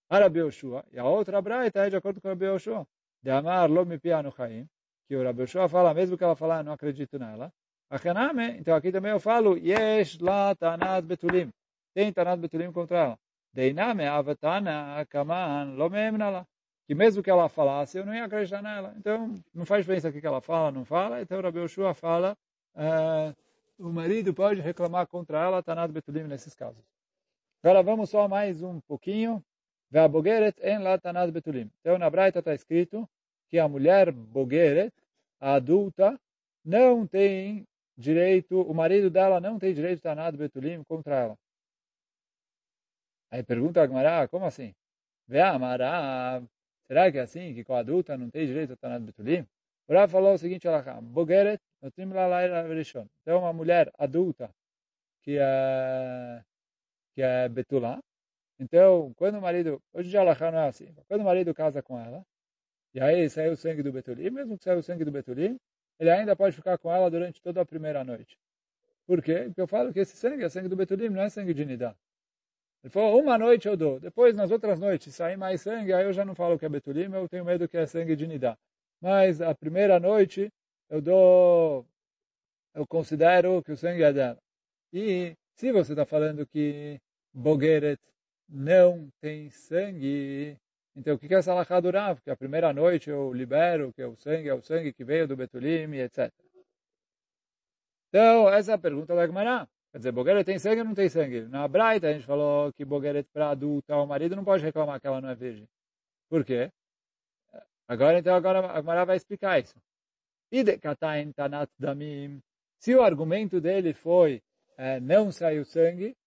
Arabi 0.10 0.40
Yoshua. 0.40 0.84
E 0.92 1.00
a 1.00 1.06
outra 1.06 1.42
braita 1.42 1.86
é 1.86 1.90
de 1.90 1.96
acordo 1.96 2.20
com 2.20 2.28
Rabi 2.28 2.46
Yoshua. 2.46 2.88
De 3.22 3.30
amar 3.30 3.70
lo 3.70 3.86
mi 3.86 4.00
piano 4.00 4.32
chaim. 4.32 4.68
Que 5.08 5.16
o 5.16 5.24
Rabi 5.24 5.46
fala, 5.48 5.94
mesmo 5.94 6.18
que 6.18 6.24
ela 6.24 6.36
falar, 6.36 6.64
não 6.64 6.74
acredito 6.74 7.20
nela. 7.20 7.54
Achaname, 7.90 8.58
então 8.58 8.76
aqui 8.76 8.92
também 8.92 9.12
eu 9.12 9.20
falo, 9.20 9.56
Yesh 9.56 10.20
la 10.20 10.56
tanat 10.56 11.06
betulim. 11.06 11.52
Tem 11.94 12.12
tanat 12.12 12.40
betulim 12.40 12.72
contra 12.72 12.98
ela. 12.98 13.20
Deiname 13.54 14.08
avatana 14.08 15.06
kaman 15.10 15.76
lo 15.76 15.90
memnala. 15.90 16.48
Que 16.86 16.94
mesmo 16.96 17.24
que 17.24 17.30
ela 17.30 17.48
falasse, 17.48 17.98
eu 17.98 18.06
não 18.06 18.14
ia 18.14 18.26
acreditar 18.26 18.62
nela. 18.62 18.94
Então, 18.98 19.34
não 19.54 19.66
faz 19.66 19.84
diferença 19.84 20.10
o 20.10 20.12
que 20.12 20.26
ela 20.26 20.42
fala, 20.42 20.72
não 20.72 20.84
fala. 20.84 21.22
Então, 21.22 21.42
Rabi 21.42 21.60
Yoshua 21.60 21.94
fala, 21.94 22.38
uh, 22.76 23.34
o 23.80 23.90
marido 23.90 24.34
pode 24.34 24.60
reclamar 24.60 25.08
contra 25.08 25.42
ela, 25.42 25.64
tanat 25.64 25.92
betulim 25.92 26.24
nesses 26.24 26.54
casos. 26.54 26.84
Agora 27.64 27.82
vamos 27.82 28.10
só 28.10 28.28
mais 28.28 28.62
um 28.62 28.82
pouquinho. 28.82 29.42
Ve'abogeret 29.90 30.60
en 30.62 30.84
la 30.84 30.98
tanat 30.98 31.32
betulim. 31.32 31.72
Então, 31.80 31.98
na 31.98 32.10
Braita 32.10 32.40
está 32.40 32.54
escrito 32.54 33.08
que 33.50 33.60
a 33.60 33.68
mulher 33.68 34.12
bogeret, 34.12 34.92
a 35.40 35.54
adulta, 35.54 36.20
não 36.66 37.06
tem 37.06 37.68
direito, 37.98 38.62
o 38.62 38.74
marido 38.74 39.10
dela 39.10 39.40
não 39.40 39.60
tem 39.60 39.74
direito 39.74 39.98
de 39.98 40.02
Tanad 40.02 40.36
Betulim 40.36 40.84
contra 40.84 41.16
ela. 41.16 41.38
Aí 43.34 43.42
pergunta 43.42 43.82
a 43.82 43.88
Gmará, 43.88 44.28
como 44.28 44.46
assim? 44.46 44.76
Vê 45.28 45.42
a 45.42 45.58
Mará, 45.58 46.40
será 46.86 47.12
que 47.12 47.18
é 47.18 47.22
assim, 47.22 47.52
que 47.56 47.64
com 47.64 47.74
a 47.74 47.80
adulta 47.80 48.16
não 48.16 48.30
tem 48.30 48.46
direito 48.46 48.74
a 48.74 48.76
Tanad 48.76 49.04
Betulim? 49.04 49.44
O 49.88 49.94
Rav 49.94 50.12
falou 50.12 50.36
o 50.36 50.38
seguinte, 50.38 50.68
Bogeret, 51.02 51.60
então 51.82 53.40
uma 53.40 53.52
mulher 53.52 53.92
adulta 53.98 54.52
que 55.24 55.40
é, 55.40 56.44
que 57.16 57.24
é 57.24 57.50
Betulá, 57.50 58.00
então 58.60 59.12
quando 59.16 59.40
o 59.40 59.42
marido, 59.42 59.82
hoje 59.92 60.12
já 60.12 60.22
Allah 60.22 60.38
não 60.52 60.60
é 60.60 60.68
assim, 60.68 60.94
quando 61.08 61.22
o 61.22 61.26
marido 61.26 61.56
casa 61.56 61.82
com 61.82 62.00
ela, 62.00 62.24
e 62.94 63.02
aí 63.02 63.28
saiu 63.32 63.54
o 63.54 63.58
sangue 63.58 63.82
do 63.82 63.92
Betulim, 63.92 64.30
mesmo 64.30 64.60
que 64.60 64.64
saiu 64.64 64.78
o 64.78 64.84
sangue 64.84 65.04
do 65.04 65.12
Betulim, 65.12 65.58
ele 66.00 66.12
ainda 66.12 66.36
pode 66.36 66.56
ficar 66.56 66.78
com 66.78 66.94
ela 66.94 67.10
durante 67.10 67.42
toda 67.42 67.62
a 67.62 67.66
primeira 67.66 68.04
noite. 68.04 68.38
Por 69.08 69.24
quê? 69.24 69.46
Porque 69.46 69.62
eu 69.62 69.68
falo 69.68 69.92
que 69.92 70.02
esse 70.02 70.16
sangue 70.16 70.44
é 70.44 70.50
sangue 70.50 70.70
do 70.70 70.76
Betulim, 70.76 71.10
não 71.10 71.24
é 71.24 71.30
sangue 71.30 71.56
de 71.56 71.66
Nidá. 71.66 71.96
Ele 72.84 72.92
falou, 72.92 73.22
uma 73.22 73.38
noite 73.38 73.68
eu 73.68 73.78
dou. 73.78 74.00
Depois, 74.00 74.36
nas 74.36 74.52
outras 74.52 74.80
noites, 74.80 75.16
sair 75.16 75.38
mais 75.38 75.62
sangue, 75.62 75.94
aí 75.94 76.04
eu 76.06 76.14
já 76.14 76.26
não 76.26 76.36
falo 76.36 76.60
que 76.60 76.66
é 76.66 76.70
Betulim, 76.70 77.14
eu 77.14 77.30
tenho 77.30 77.46
medo 77.46 77.68
que 77.68 77.78
é 77.78 77.86
sangue 77.86 78.16
de 78.16 78.28
Nidá. 78.28 78.58
Mas 79.02 79.42
a 79.42 79.56
primeira 79.56 80.00
noite, 80.00 80.52
eu 80.90 81.02
dou, 81.02 81.86
eu 82.74 82.86
considero 82.88 83.64
que 83.64 83.72
o 83.72 83.78
sangue 83.78 84.04
é 84.04 84.12
dela. 84.12 84.40
E 84.92 85.34
se 85.56 85.72
você 85.72 85.94
está 85.94 86.06
falando 86.06 86.46
que 86.46 87.00
Bogeret 87.34 88.00
não 88.50 89.10
tem 89.22 89.50
sangue, 89.50 90.58
então, 90.96 91.16
o 91.16 91.20
que 91.20 91.34
é 91.34 91.38
essa 91.38 91.52
alahá 91.52 91.80
do 91.80 91.90
Rav? 91.90 92.22
Que 92.22 92.30
a 92.30 92.36
primeira 92.36 92.72
noite 92.72 93.10
eu 93.10 93.34
libero, 93.34 93.92
que 93.94 94.02
é 94.02 94.08
o 94.08 94.16
sangue 94.16 94.48
é 94.50 94.54
o 94.54 94.62
sangue 94.62 94.94
que 94.94 95.04
veio 95.04 95.28
do 95.28 95.36
Betulim, 95.36 95.96
etc. 95.96 96.32
Então, 98.10 98.48
essa 98.50 98.72
é 98.72 98.76
a 98.76 98.78
pergunta 98.78 99.16
da 99.16 99.26
Gemara. 99.26 99.68
Quer 99.94 100.00
dizer, 100.00 100.12
Bogueret 100.12 100.44
tem 100.44 100.58
sangue 100.58 100.80
ou 100.80 100.86
não 100.86 100.96
tem 100.96 101.08
sangue? 101.08 101.42
Na 101.42 101.68
Braita 101.68 102.08
a 102.08 102.14
gente 102.14 102.26
falou 102.26 102.74
que 102.74 102.84
Bogueret 102.84 103.30
para 103.32 103.52
adulta, 103.52 103.96
o 103.96 104.08
marido 104.08 104.36
não 104.36 104.44
pode 104.44 104.64
reclamar 104.64 105.00
que 105.00 105.06
ela 105.06 105.22
não 105.22 105.30
é 105.30 105.36
virgem. 105.36 105.70
Por 106.28 106.44
quê? 106.44 106.72
Agora, 107.88 108.18
então, 108.18 108.34
agora 108.34 108.72
a 108.72 108.78
Gemara 108.78 109.06
vai 109.06 109.18
explicar 109.18 109.60
isso. 109.60 109.76
Se 112.80 112.96
o 112.96 113.04
argumento 113.04 113.62
dele 113.62 113.94
foi 113.94 114.42
é, 114.78 115.00
não 115.00 115.32
saiu 115.32 115.64
sangue, 115.64 116.18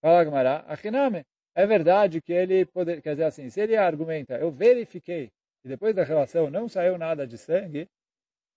fala 0.00 0.20
a 0.20 0.24
Gemara, 0.24 0.64
achiname. 0.66 1.24
É 1.54 1.64
verdade 1.64 2.20
que 2.20 2.32
ele 2.32 2.66
poder, 2.66 3.00
quer 3.00 3.10
dizer 3.10 3.24
assim, 3.24 3.48
se 3.48 3.60
ele 3.60 3.76
argumenta, 3.76 4.34
eu 4.38 4.50
verifiquei 4.50 5.30
e 5.64 5.68
depois 5.68 5.94
da 5.94 6.02
relação 6.02 6.50
não 6.50 6.68
saiu 6.68 6.98
nada 6.98 7.28
de 7.28 7.38
sangue, 7.38 7.88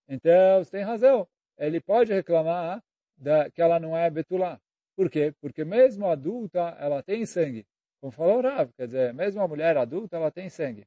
então 0.10 0.64
você 0.64 0.72
tem 0.72 0.84
razão. 0.84 1.28
Ele 1.60 1.80
pode 1.80 2.12
reclamar 2.12 2.82
da, 3.18 3.50
que 3.52 3.62
ela 3.62 3.80
não 3.80 3.98
é 3.98 4.10
betulá. 4.10 4.60
Por 4.96 5.10
quê? 5.10 5.34
Porque 5.42 5.64
mesmo 5.66 6.08
adulta, 6.08 6.76
ela 6.80 7.04
tem 7.04 7.26
sangue. 7.26 7.66
Como 8.00 8.12
falou 8.12 8.42
Rav, 8.42 8.72
quer 8.78 8.88
dizer, 8.88 9.14
mesmo 9.14 9.42
a 9.42 9.48
mulher 9.48 9.78
adulta, 9.78 10.16
ela 10.18 10.32
tem 10.32 10.50
sangue. 10.50 10.86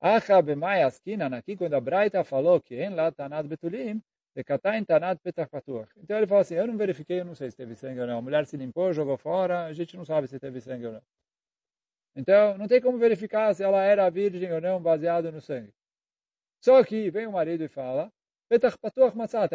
Acha 0.00 0.40
b'mai 0.42 0.82
askina, 0.82 1.26
aqui 1.36 1.56
quando 1.56 1.74
a 1.74 1.80
Braita 1.80 2.24
falou 2.24 2.60
que 2.60 2.74
em 2.74 2.90
lá 2.90 3.10
tanat 3.10 3.46
betulim, 3.46 4.02
então 4.36 6.16
ele 6.16 6.26
falou 6.26 6.40
assim, 6.40 6.56
eu 6.56 6.66
não 6.66 6.76
verifiquei, 6.76 7.20
eu 7.20 7.24
não 7.24 7.36
sei 7.36 7.52
se 7.52 7.56
teve 7.56 7.76
sangue 7.76 8.00
ou 8.00 8.06
não. 8.06 8.18
A 8.18 8.22
mulher 8.22 8.44
se 8.46 8.56
limpou, 8.56 8.92
jogou 8.92 9.16
fora, 9.16 9.66
a 9.66 9.72
gente 9.72 9.96
não 9.96 10.04
sabe 10.04 10.26
se 10.26 10.40
teve 10.40 10.60
sangue 10.60 10.86
ou 10.86 10.92
não. 10.94 11.02
Então, 12.16 12.58
não 12.58 12.66
tem 12.66 12.80
como 12.80 12.98
verificar 12.98 13.54
se 13.54 13.62
ela 13.62 13.84
era 13.84 14.10
virgem 14.10 14.52
ou 14.52 14.60
não, 14.60 14.82
baseado 14.82 15.30
no 15.30 15.40
sangue. 15.40 15.72
Só 16.60 16.82
que 16.82 17.10
vem 17.10 17.28
o 17.28 17.32
marido 17.32 17.62
e 17.62 17.68
fala, 17.68 18.12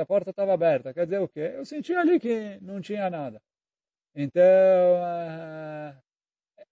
A 0.02 0.06
porta 0.06 0.30
estava 0.32 0.54
aberta. 0.54 0.94
Quer 0.94 1.06
dizer 1.06 1.20
o 1.20 1.28
quê? 1.28 1.54
Eu 1.56 1.66
senti 1.66 1.94
ali 1.94 2.20
que 2.20 2.58
não 2.62 2.82
tinha 2.82 3.10
nada. 3.10 3.42
Então, 4.16 4.44
uh, 4.44 5.96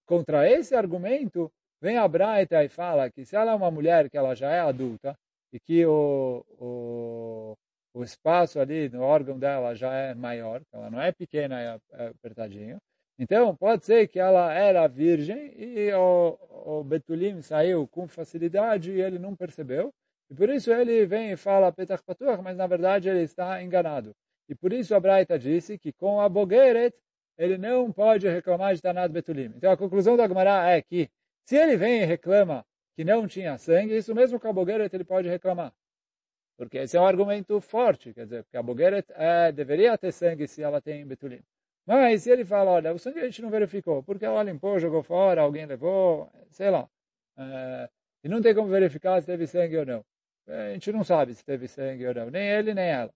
contra 0.06 0.50
esse 0.50 0.76
argumento, 0.76 1.52
vem 1.82 1.98
a 1.98 2.08
Braita 2.08 2.64
e 2.64 2.70
fala 2.70 3.10
que 3.12 3.26
se 3.26 3.36
ela 3.36 3.52
é 3.52 3.56
uma 3.56 3.72
mulher 3.72 4.10
que 4.10 4.18
ela 4.18 4.36
já 4.36 4.50
é 4.52 4.60
adulta, 4.60 5.16
e 5.54 5.60
que 5.60 5.86
o, 5.86 6.44
o 6.60 7.58
o 7.98 8.04
espaço 8.04 8.60
ali 8.60 8.90
no 8.90 9.02
órgão 9.02 9.40
dela 9.40 9.74
já 9.74 9.92
é 9.92 10.14
maior, 10.14 10.62
ela 10.72 10.90
não 10.90 11.02
é 11.02 11.12
pequena, 11.12 11.60
é 11.60 11.80
apertadinho. 12.10 12.78
Então, 13.18 13.56
pode 13.56 13.86
ser 13.86 14.08
que 14.08 14.20
ela 14.20 14.54
era 14.54 14.88
virgem 14.88 15.52
e 15.58 15.92
o, 15.94 16.38
o 16.50 16.84
Betulim 16.84 17.42
saiu 17.42 17.88
com 17.88 18.08
facilidade 18.08 18.92
e 18.92 19.02
ele 19.02 19.18
não 19.18 19.36
percebeu. 19.36 19.92
E 20.30 20.36
por 20.36 20.50
isso 20.50 20.72
ele 20.72 21.06
vem 21.06 21.32
e 21.32 21.38
fala 21.38 21.72
Petach 21.72 22.04
Patuach, 22.04 22.42
mas 22.42 22.56
na 22.58 22.68
verdade 22.68 23.10
ele 23.10 23.22
está 23.22 23.62
enganado. 23.64 24.16
E 24.50 24.56
por 24.56 24.74
isso 24.74 24.94
a 24.96 25.00
Braita 25.00 25.38
disse 25.40 25.78
que 25.78 25.92
com 25.94 26.20
a 26.20 26.28
Bogeret 26.28 26.94
ele 27.38 27.58
não 27.58 27.92
pode 27.92 28.28
reclamar 28.28 28.76
de 28.76 28.82
Tanat 28.82 29.12
Betulim. 29.12 29.54
Então 29.56 29.72
a 29.72 29.78
conclusão 29.78 30.18
da 30.18 30.28
Gemara 30.28 30.70
é 30.70 30.82
que 30.82 31.10
se 31.46 31.56
ele 31.56 31.78
vem 31.78 32.02
e 32.02 32.06
reclama 32.06 32.66
que 32.96 33.04
não 33.04 33.28
tinha 33.28 33.58
sangue, 33.58 33.96
isso 33.96 34.14
mesmo 34.14 34.40
com 34.40 34.48
a 34.48 34.54
Bogeret 34.54 34.94
ele 34.94 35.04
pode 35.04 35.30
reclamar. 35.30 35.74
Porque 36.58 36.80
esse 36.80 36.98
é 36.98 37.00
um 37.00 37.06
argumento 37.06 37.62
forte, 37.62 38.14
quer 38.14 38.24
dizer, 38.24 38.44
porque 38.44 38.58
a 38.58 38.64
Bogeret 38.64 39.06
é, 39.12 39.52
deveria 39.52 39.98
ter 39.98 40.12
sangue 40.12 40.48
se 40.48 40.64
ela 40.64 40.82
tem 40.82 41.06
betulim. 41.06 41.42
Mas 41.86 42.24
se 42.24 42.32
ele 42.32 42.44
fala, 42.44 42.72
olha, 42.72 42.94
o 42.94 43.00
sangue 43.00 43.20
a 43.20 43.26
gente 43.26 43.42
não 43.42 43.50
verificou, 43.50 44.04
porque 44.04 44.26
ela 44.26 44.44
limpou, 44.44 44.80
jogou 44.80 45.04
fora, 45.04 45.42
alguém 45.42 45.66
levou, 45.66 46.30
sei 46.50 46.70
lá. 46.72 46.90
É, 47.38 47.90
e 48.24 48.28
não 48.28 48.42
tem 48.42 48.56
como 48.56 48.68
verificar 48.68 49.22
se 49.22 49.28
teve 49.28 49.46
sangue 49.48 49.78
ou 49.78 49.86
não. 49.86 50.06
A 50.48 50.74
gente 50.74 50.92
não 50.92 51.04
sabe 51.04 51.34
se 51.34 51.44
teve 51.44 51.68
sangue 51.68 52.08
ou 52.08 52.14
não, 52.14 52.30
nem 52.30 52.48
ele 52.50 52.74
nem 52.74 52.86
ela. 52.90 53.14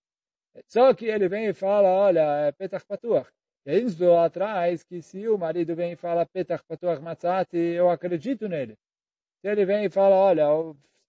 Só 0.67 0.93
que 0.93 1.05
ele 1.05 1.29
vem 1.29 1.47
e 1.47 1.53
fala, 1.53 1.87
olha, 1.89 2.47
é 2.47 2.51
petach 2.51 2.85
patuach. 2.85 3.29
E 3.65 3.71
aí 3.71 3.83
estou 3.83 4.17
atrás 4.19 4.83
que 4.83 5.01
se 5.01 5.27
o 5.27 5.37
marido 5.37 5.75
vem 5.75 5.93
e 5.93 5.95
fala 5.95 6.25
petach 6.25 6.63
patuach 6.67 7.01
matzati, 7.01 7.57
eu 7.57 7.89
acredito 7.89 8.49
nele. 8.49 8.77
Se 9.41 9.47
ele 9.49 9.65
vem 9.65 9.85
e 9.85 9.89
fala, 9.89 10.15
olha, 10.15 10.45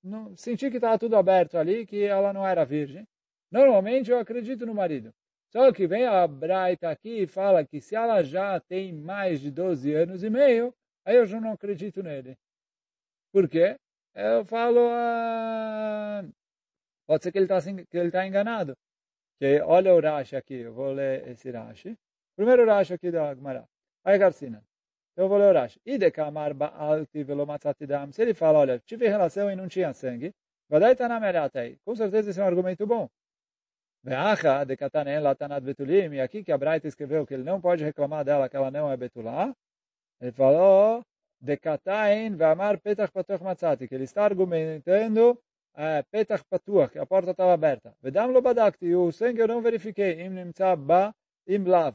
não, 0.03 0.37
senti 0.37 0.71
que 0.71 0.77
estava 0.77 0.99
tudo 0.99 1.17
aberto 1.17 1.57
ali, 1.59 1.87
que 1.87 2.05
ela 2.05 2.33
não 2.33 2.47
era 2.47 2.65
virgem. 2.65 3.07
Normalmente 3.51 4.11
eu 4.11 4.19
acredito 4.19 4.65
no 4.67 4.75
marido. 4.75 5.13
Só 5.51 5.71
que 5.73 5.87
vem 5.87 6.07
a 6.07 6.27
Braita 6.27 6.89
aqui 6.91 7.23
e 7.23 7.27
fala 7.27 7.65
que 7.65 7.81
se 7.81 7.95
ela 7.95 8.23
já 8.23 8.59
tem 8.61 8.93
mais 8.93 9.41
de 9.41 9.51
12 9.51 9.93
anos 9.95 10.23
e 10.25 10.31
meio, 10.31 10.75
aí 11.05 11.17
eu 11.17 11.27
já 11.27 11.41
não 11.41 11.53
acredito 11.53 12.03
nele. 12.03 12.39
Por 13.33 13.49
quê? 13.49 13.77
Eu 14.15 14.45
falo, 14.45 14.81
ah, 14.91 16.23
pode 17.07 17.23
ser 17.25 17.33
que 17.33 17.39
ele 17.39 17.47
está 17.47 17.61
tá 18.11 18.27
enganado. 18.27 18.77
que 19.39 19.61
olha 19.63 19.95
o 19.95 20.01
Rashi 20.01 20.37
aqui, 20.37 20.55
eu 20.55 20.75
vou 20.75 20.93
ler 20.93 21.29
esse 21.29 21.51
Rashi. 21.51 21.97
Primeiro 22.37 22.67
Rashi 22.67 22.95
aqui 22.95 23.11
da 23.11 23.35
Gemara. 23.35 23.67
Aí 24.05 24.19
Garcina. 24.19 24.63
Eu 25.17 25.29
vou 25.29 25.39
ler 25.39 25.51
o 25.55 25.59
Rashi. 25.59 25.81
E 25.87 25.99
de 25.99 26.11
kamar 26.11 26.53
ba'alti 26.55 27.25
velo 27.25 27.47
matzati 27.47 27.87
dam. 27.87 28.13
Se 28.13 28.23
ele 28.23 28.35
fala, 28.35 28.59
olha, 28.61 28.79
tive 28.81 29.09
relação 29.09 29.51
e 29.51 29.57
não 29.57 29.69
tinha 29.69 29.93
sangue, 29.95 30.35
vadai 30.69 30.95
tanameratei. 30.95 31.79
Com 31.85 31.97
certeza 31.97 32.31
esse 32.31 32.41
é 32.41 32.45
um 32.45 32.47
argumento 32.47 32.87
bom. 32.87 33.09
Ve'acha 34.05 34.65
de 34.67 34.77
katanen 34.77 35.21
latanat 35.21 35.63
betulim. 35.65 36.15
E 36.15 36.21
aqui 36.21 36.45
que 36.45 36.53
a 36.53 36.59
Braita 36.59 36.87
escreveu 36.89 37.27
que 37.27 37.35
ele 37.35 37.45
não 37.45 37.61
pode 37.61 37.83
reclamar 37.85 38.25
dela, 38.25 38.49
que 38.49 38.57
ela 38.57 38.71
não 38.71 38.91
é 38.91 38.97
betulá. 38.97 39.55
Ele 40.21 40.33
falou, 40.33 41.05
de 41.43 41.57
katain 41.57 42.37
ve'amar 42.37 42.79
petach 42.79 43.11
patoch 43.11 43.43
matzati. 43.43 43.89
Que 43.89 43.95
ele 43.97 44.05
está 44.05 44.25
argumentando 44.25 45.39
é, 45.75 46.03
petach 46.03 46.45
patuach, 46.45 46.93
que 46.93 46.99
a 46.99 47.07
porta 47.07 47.33
estava 47.33 47.53
aberta. 47.53 47.95
Vedam 48.03 48.31
lo 48.31 48.41
badakti, 48.41 48.95
o 48.95 49.11
sangue 49.11 49.41
eu 49.41 49.49
não 49.49 49.61
verifiquei, 49.61 50.23
im 50.25 50.31
nimtza 50.31 50.77
ba 50.77 51.13
im 51.47 51.65
lav. 51.65 51.95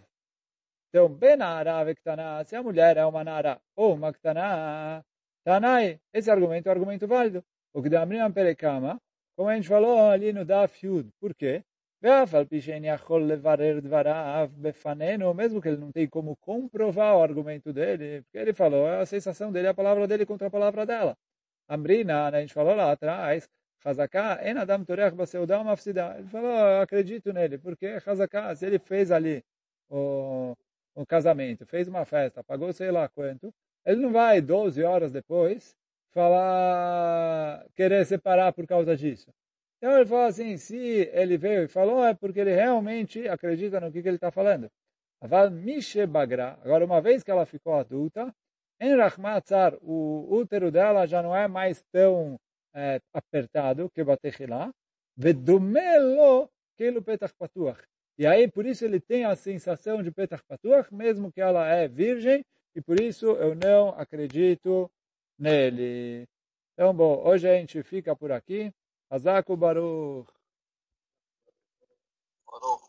Então, 0.89 1.09
benara 1.09 1.83
vektana, 1.83 2.43
se 2.43 2.55
a 2.55 2.63
mulher 2.63 2.97
é 2.97 3.05
uma 3.05 3.23
nara 3.23 3.59
ou 3.75 3.93
uma 3.93 4.11
ktana, 4.13 5.03
tanai, 5.43 5.99
esse 6.13 6.29
argumento 6.31 6.67
é 6.67 6.69
um 6.69 6.73
argumento 6.73 7.07
válido. 7.07 7.43
O 7.73 7.81
que 7.81 7.95
amrinam 7.95 8.31
perekama, 8.31 8.99
como 9.35 9.49
a 9.49 9.55
gente 9.55 9.67
falou 9.67 10.09
ali 10.09 10.33
no 10.33 10.43
daf 10.43 10.85
yud. 10.85 11.09
Por 11.19 11.35
quê? 11.35 11.63
Mesmo 15.33 15.61
que 15.61 15.67
ele 15.67 15.77
não 15.77 15.91
tem 15.91 16.07
como 16.07 16.35
comprovar 16.37 17.17
o 17.17 17.23
argumento 17.23 17.73
dele, 17.73 18.21
porque 18.23 18.37
ele 18.37 18.53
falou, 18.53 18.87
é 18.87 19.01
a 19.01 19.05
sensação 19.05 19.51
dele, 19.51 19.67
a 19.67 19.73
palavra 19.73 20.07
dele 20.07 20.25
contra 20.25 20.47
a 20.47 20.51
palavra 20.51 20.85
dela. 20.85 21.17
Amrina, 21.67 22.31
né, 22.31 22.37
a 22.37 22.41
gente 22.41 22.53
falou 22.53 22.75
lá 22.75 22.91
atrás. 22.91 23.49
Ele 23.85 23.95
falou, 26.29 26.51
eu 26.51 26.81
acredito 26.81 27.33
nele, 27.33 27.57
porque 27.57 27.97
Hazaká, 28.05 28.55
se 28.55 28.65
ele 28.65 28.79
fez 28.79 29.11
ali 29.11 29.43
o, 29.89 30.55
o 30.95 31.05
casamento, 31.05 31.65
fez 31.65 31.87
uma 31.87 32.05
festa, 32.05 32.43
pagou 32.43 32.71
sei 32.73 32.91
lá 32.91 33.07
quanto, 33.09 33.53
ele 33.85 34.01
não 34.01 34.11
vai 34.11 34.41
12 34.41 34.83
horas 34.83 35.11
depois 35.11 35.75
falar, 36.11 37.65
querer 37.75 38.05
separar 38.05 38.53
por 38.53 38.67
causa 38.67 38.95
disso. 38.95 39.31
Então 39.77 39.95
ele 39.95 40.05
falou 40.05 40.25
assim, 40.25 40.57
se 40.57 40.75
ele 41.13 41.37
veio 41.37 41.63
e 41.63 41.67
falou, 41.67 42.03
é 42.03 42.13
porque 42.13 42.39
ele 42.39 42.53
realmente 42.53 43.27
acredita 43.27 43.79
no 43.79 43.91
que, 43.91 44.01
que 44.01 44.07
ele 44.07 44.17
está 44.17 44.31
falando. 44.31 44.69
Agora 45.21 46.85
uma 46.85 47.01
vez 47.01 47.23
que 47.23 47.31
ela 47.31 47.45
ficou 47.45 47.73
adulta, 47.73 48.33
em 48.79 48.95
Rahmatzar, 48.95 49.75
o 49.81 50.27
útero 50.29 50.71
dela 50.71 51.07
já 51.07 51.21
não 51.23 51.35
é 51.35 51.47
mais 51.47 51.83
tão 51.91 52.39
é, 52.73 53.01
apertado 53.11 53.89
que 53.89 54.03
batechilá, 54.03 54.71
vedomelo 55.15 56.47
kelo 56.77 57.01
petach 57.01 57.33
patuach. 57.33 57.81
E 58.19 58.25
aí, 58.25 58.49
por 58.49 58.65
isso, 58.65 58.85
ele 58.85 58.99
tem 58.99 59.25
a 59.25 59.35
sensação 59.35 60.03
de 60.03 60.11
petach 60.11 60.43
patuach, 60.47 60.93
mesmo 60.93 61.31
que 61.31 61.41
ela 61.41 61.67
é 61.67 61.87
virgem, 61.87 62.45
e 62.75 62.81
por 62.81 62.99
isso 62.99 63.25
eu 63.31 63.55
não 63.55 63.89
acredito 63.89 64.89
nele. 65.39 66.27
Então, 66.73 66.93
bom, 66.93 67.23
hoje 67.27 67.49
a 67.49 67.55
gente 67.55 67.81
fica 67.81 68.15
por 68.15 68.31
aqui. 68.31 68.71
Hazaku 69.11 69.57
Baruch. 69.57 70.29
Baruch. 72.51 72.86